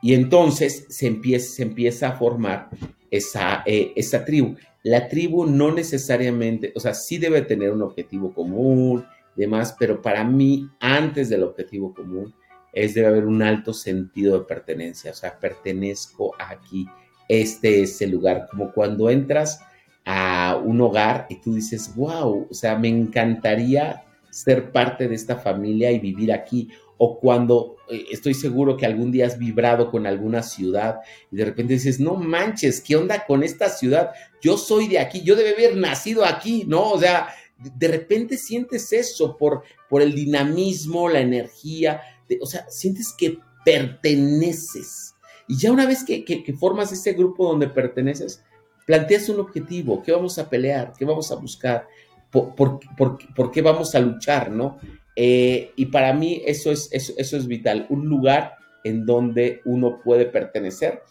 [0.00, 2.68] Y entonces se empieza, se empieza a formar
[3.10, 4.54] esa, eh, esa tribu.
[4.84, 9.04] La tribu no necesariamente, o sea, sí debe tener un objetivo común,
[9.36, 12.34] demás, pero para mí, antes del objetivo común,
[12.72, 16.86] es debe haber un alto sentido de pertenencia, o sea, pertenezco aquí,
[17.28, 19.60] este es el lugar, como cuando entras
[20.04, 25.36] a un hogar y tú dices, wow, o sea, me encantaría ser parte de esta
[25.36, 26.68] familia y vivir aquí,
[27.02, 31.00] o cuando eh, estoy seguro que algún día has vibrado con alguna ciudad
[31.30, 34.12] y de repente dices, no manches, ¿qué onda con esta ciudad?
[34.40, 36.90] Yo soy de aquí, yo debe haber nacido aquí, ¿no?
[36.90, 37.28] O sea,
[37.62, 42.00] de repente sientes eso por, por el dinamismo, la energía,
[42.40, 45.14] o sea, sientes que perteneces.
[45.48, 48.42] Y ya una vez que, formas ese grupo donde perteneces,
[48.86, 51.88] planteas un objetivo, qué vamos a pelear, qué vamos a buscar,
[52.30, 54.78] por, qué vamos a luchar, ¿no?
[55.16, 58.54] Eh, y para mí eso es, eso, es vital, un lugar
[58.84, 61.02] en donde uno puede pertenecer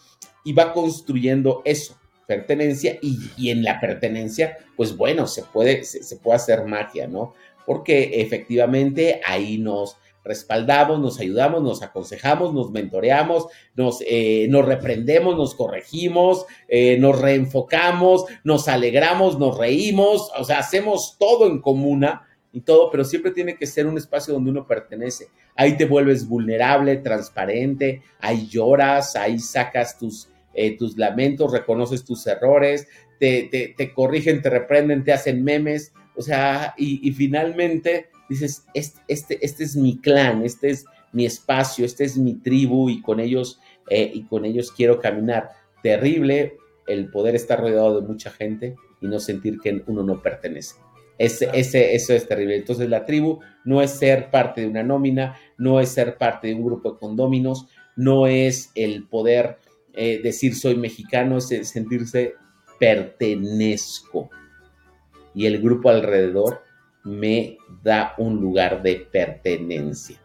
[0.44, 1.99] y va construyendo eso,
[2.30, 7.34] pertenencia, y, en la pertenencia, pues bueno, se puede, se puede hacer magia, ¿no?
[7.66, 15.36] Porque efectivamente ahí nos, respaldamos, nos ayudamos, nos aconsejamos, nos mentoreamos, nos, eh, nos reprendemos,
[15.36, 22.28] nos corregimos, eh, nos reenfocamos, nos alegramos, nos reímos, o sea, hacemos todo en comuna
[22.52, 25.28] y todo, pero siempre tiene que ser un espacio donde uno pertenece.
[25.56, 32.26] Ahí te vuelves vulnerable, transparente, ahí lloras, ahí sacas tus, eh, tus lamentos, reconoces tus
[32.26, 32.88] errores,
[33.18, 39.00] te, te, corrigen, te reprenden, te hacen memes, o sea, y, y finalmente dices, este,
[39.08, 43.20] este, este, es mi clan, este es mi espacio, este es mi tribu y con
[43.20, 45.50] ellos, eh, y con ellos quiero caminar.
[45.82, 50.76] Terrible el poder estar rodeado de mucha gente y no sentir que uno no pertenece.
[51.18, 52.56] Ese, ese, eso es terrible.
[52.56, 56.54] Entonces la tribu no es ser parte de una nómina, no es ser parte de
[56.54, 59.58] un grupo de condóminos, no es el poder
[59.94, 62.34] eh, decir soy mexicano, es sentirse
[62.78, 64.30] pertenezco.
[65.34, 66.62] Y el grupo alrededor
[67.04, 70.20] me da un lugar de pertenencia.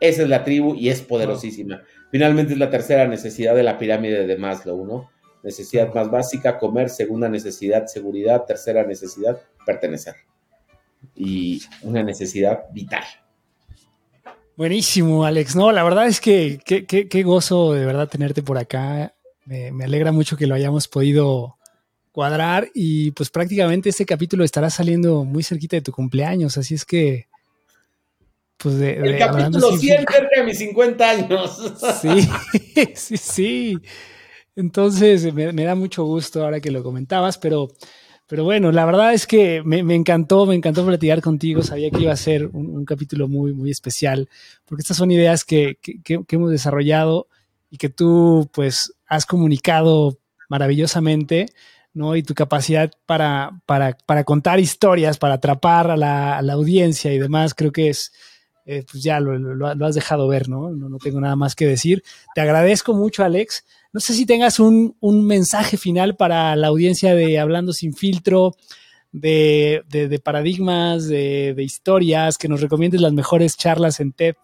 [0.00, 1.82] Esa es la tribu y es poderosísima.
[2.10, 5.10] Finalmente es la tercera necesidad de la pirámide de Maslow, ¿no?
[5.42, 10.14] Necesidad más básica, comer, segunda necesidad, seguridad, tercera necesidad, pertenecer.
[11.14, 13.04] Y una necesidad vital.
[14.56, 15.56] Buenísimo, Alex.
[15.56, 19.14] No, la verdad es que qué gozo de verdad tenerte por acá.
[19.44, 21.56] me, alegra mucho que lo hayamos podido
[22.12, 26.84] cuadrar y pues prácticamente este capítulo estará saliendo muy cerquita de tu cumpleaños, así es
[26.84, 27.26] que
[28.58, 31.74] pues de, el capítulo 100 cerca de mis 50 años.
[32.00, 32.28] Sí,
[32.94, 33.78] sí, sí.
[34.54, 37.68] Entonces me, da mucho gusto ahora que lo comentabas, pero,
[38.32, 41.62] pero bueno, la verdad es que me, encantó, me encantó platicar contigo.
[41.62, 44.26] Sabía que iba a ser un, capítulo muy, muy especial,
[44.64, 47.28] porque estas son ideas que, que, hemos desarrollado
[47.68, 50.18] y que tú pues has comunicado
[50.48, 51.44] maravillosamente
[51.92, 52.16] ¿no?
[52.16, 57.52] Y tu capacidad para, para, para contar historias, para atrapar a la, audiencia y demás,
[57.52, 58.14] creo que es,
[58.64, 60.70] eh, pues ya lo, has dejado ver, ¿no?
[60.70, 60.96] ¿no?
[60.96, 62.02] tengo nada más que decir.
[62.34, 63.62] Te agradezco mucho, Alex.
[63.92, 68.56] No sé si tengas un, mensaje final para la audiencia de Hablando sin filtro,
[69.12, 74.34] de, de paradigmas, de, de, historias, que nos recomiendes las mejores charlas en TED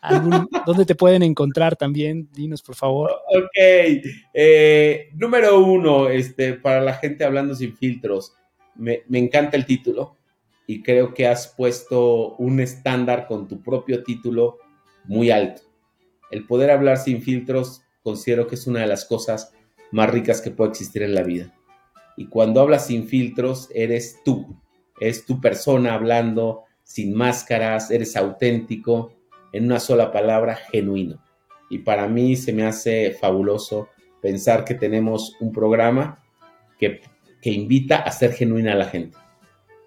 [0.66, 2.28] ¿Dónde te pueden encontrar también?
[2.32, 3.10] Dinos, por favor.
[3.28, 4.02] Ok.
[4.34, 8.34] Eh, número uno, este, para la gente hablando sin filtros,
[8.76, 10.16] me, encanta el título
[10.66, 14.58] y creo que has puesto un estándar con tu propio título
[15.04, 15.62] muy alto.
[16.30, 19.52] El poder hablar sin filtros considero que es una de las cosas
[19.90, 21.54] más ricas que puede existir en la vida.
[22.16, 24.58] Y cuando hablas sin filtros, eres tú,
[24.98, 29.12] es tu persona hablando sin máscaras, eres auténtico
[29.52, 31.22] en una sola palabra, genuino.
[31.68, 33.88] Y para mí se me hace fabuloso
[34.22, 36.24] pensar que tenemos un programa
[36.78, 37.00] que,
[37.42, 39.16] invita a ser genuina a la gente.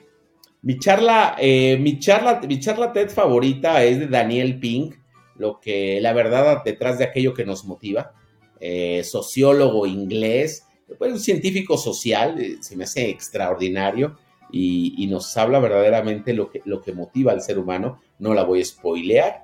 [0.63, 4.95] mi charla, eh, mi charla, mi charla TED favorita es de Daniel Pink,
[5.37, 8.13] lo que la verdad detrás de aquello que nos motiva,
[8.59, 10.63] eh, sociólogo inglés,
[10.97, 14.17] pues, un científico social, eh, se me hace extraordinario
[14.51, 18.01] y, nos habla verdaderamente lo que, lo que motiva al ser humano.
[18.19, 19.43] No la voy a spoilear,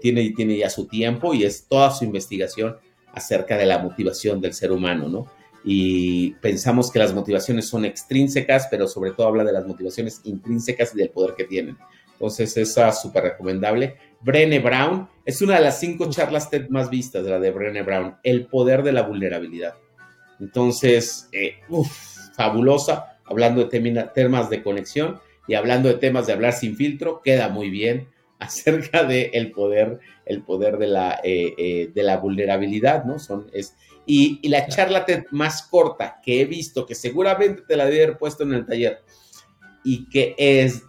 [0.00, 2.76] tiene, tiene ya su tiempo y es toda su investigación
[3.12, 5.26] acerca de la motivación del ser humano, ¿no?
[5.64, 10.94] y pensamos que las motivaciones son extrínsecas, pero sobre todo habla de las motivaciones intrínsecas
[10.94, 11.78] y del poder que tienen.
[12.12, 13.96] Entonces, esa es súper recomendable.
[14.20, 17.82] Brené Brown es una de las cinco charlas TED más vistas, de la de Brené
[17.82, 19.74] Brown, el poder de la vulnerabilidad.
[20.38, 21.54] Entonces, eh,
[22.36, 27.48] fabulosa, hablando de temas de conexión y hablando de temas de hablar sin filtro, queda
[27.48, 28.08] muy bien
[28.38, 33.18] acerca de el poder, el poder de la, eh, eh, de la vulnerabilidad, ¿no?
[33.18, 38.04] Son, es, y, la charla más corta que he visto, que seguramente te la debe
[38.04, 39.02] haber puesto en el taller,
[39.82, 40.82] y que es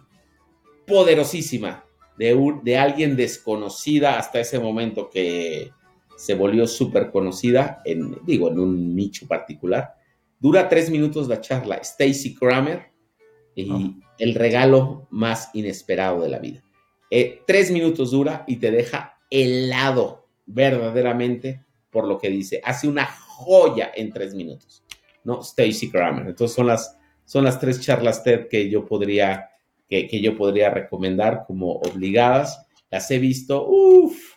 [0.86, 1.84] poderosísima,
[2.18, 5.70] de, de alguien desconocida hasta ese momento que
[6.16, 9.94] se volvió súper conocida, en, digo, en un nicho particular.
[10.38, 11.76] Dura tres minutos la charla.
[11.76, 12.92] Stacy Kramer
[13.54, 13.70] y
[14.18, 16.62] el regalo más inesperado de la vida.
[17.10, 22.60] Eh, tres minutos dura y te deja helado verdaderamente por lo que dice.
[22.64, 24.82] Hace una joya en tres minutos,
[25.24, 25.40] ¿no?
[25.40, 26.26] Stacy Kramer.
[26.26, 29.50] Entonces son las, son las tres charlas TED que yo podría,
[29.88, 32.66] que, que yo podría recomendar como obligadas.
[32.90, 34.36] Las he visto, uff,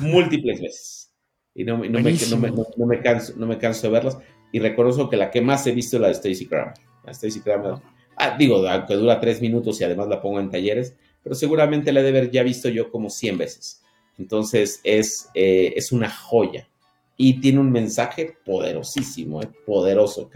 [0.00, 1.14] múltiples veces.
[1.54, 2.00] Y no, no, me, no,
[2.38, 4.18] me, no, me, canso, no me canso de verlas.
[4.52, 6.74] Y reconozco que la que más he visto es la de Stacy Kramer.
[7.04, 7.74] La Stacy Kramer,
[8.16, 12.00] ah, digo, aunque dura tres minutos y además la pongo en talleres, pero seguramente la
[12.00, 13.82] he de haber ya visto yo como 100 veces.
[14.18, 16.68] Entonces es, eh, es una joya
[17.16, 20.30] y tiene un mensaje poderosísimo, eh, poderoso,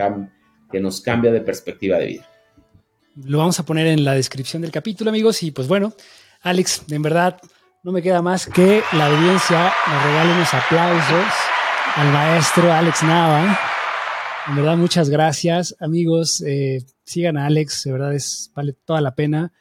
[0.70, 2.28] que nos cambia de perspectiva de vida.
[3.24, 5.42] Lo vamos a poner en la descripción del capítulo, amigos.
[5.42, 5.92] Y pues bueno,
[6.42, 7.40] Alex, en verdad
[7.82, 11.32] no me queda más que la audiencia nos regale unos aplausos
[11.94, 13.75] al maestro Alex Nava.
[14.48, 16.40] En verdad, muchas gracias, amigos.
[16.46, 19.52] Eh, sigan a Alex, de verdad es, vale toda la pena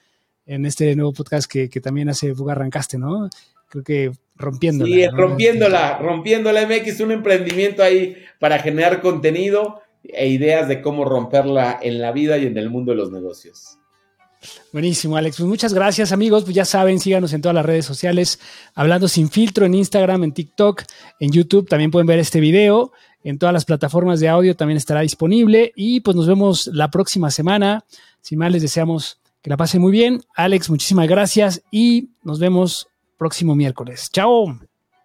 [0.45, 3.27] en este nuevo podcast que, que también hace Buga Arrancaste, ¿no?
[3.67, 4.95] Creo que rompiéndola.
[4.95, 11.79] Sí, rompiéndola, rompiéndola MX, un emprendimiento ahí para generar contenido e ideas de cómo romperla
[11.81, 13.79] en la vida y en el mundo de los negocios.
[14.71, 15.37] Buenísimo, Alex.
[15.37, 16.43] Pues muchas gracias, amigos.
[16.43, 18.39] Pues ya saben, síganos en todas las redes sociales,
[18.75, 20.83] hablando sin filtro en Instagram, en TikTok,
[21.19, 21.67] en YouTube.
[21.67, 22.91] También pueden ver este video.
[23.25, 25.73] En todas las plataformas de audio también estará disponible.
[25.75, 27.83] Y pues nos vemos la próxima semana.
[28.21, 30.21] Sin más, les deseamos que la pasen muy bien.
[30.35, 34.11] Alex, muchísimas gracias y nos vemos próximo miércoles.
[34.11, 34.59] Chao.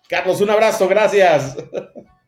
[0.07, 1.57] Carlos, un abrazo, gracias.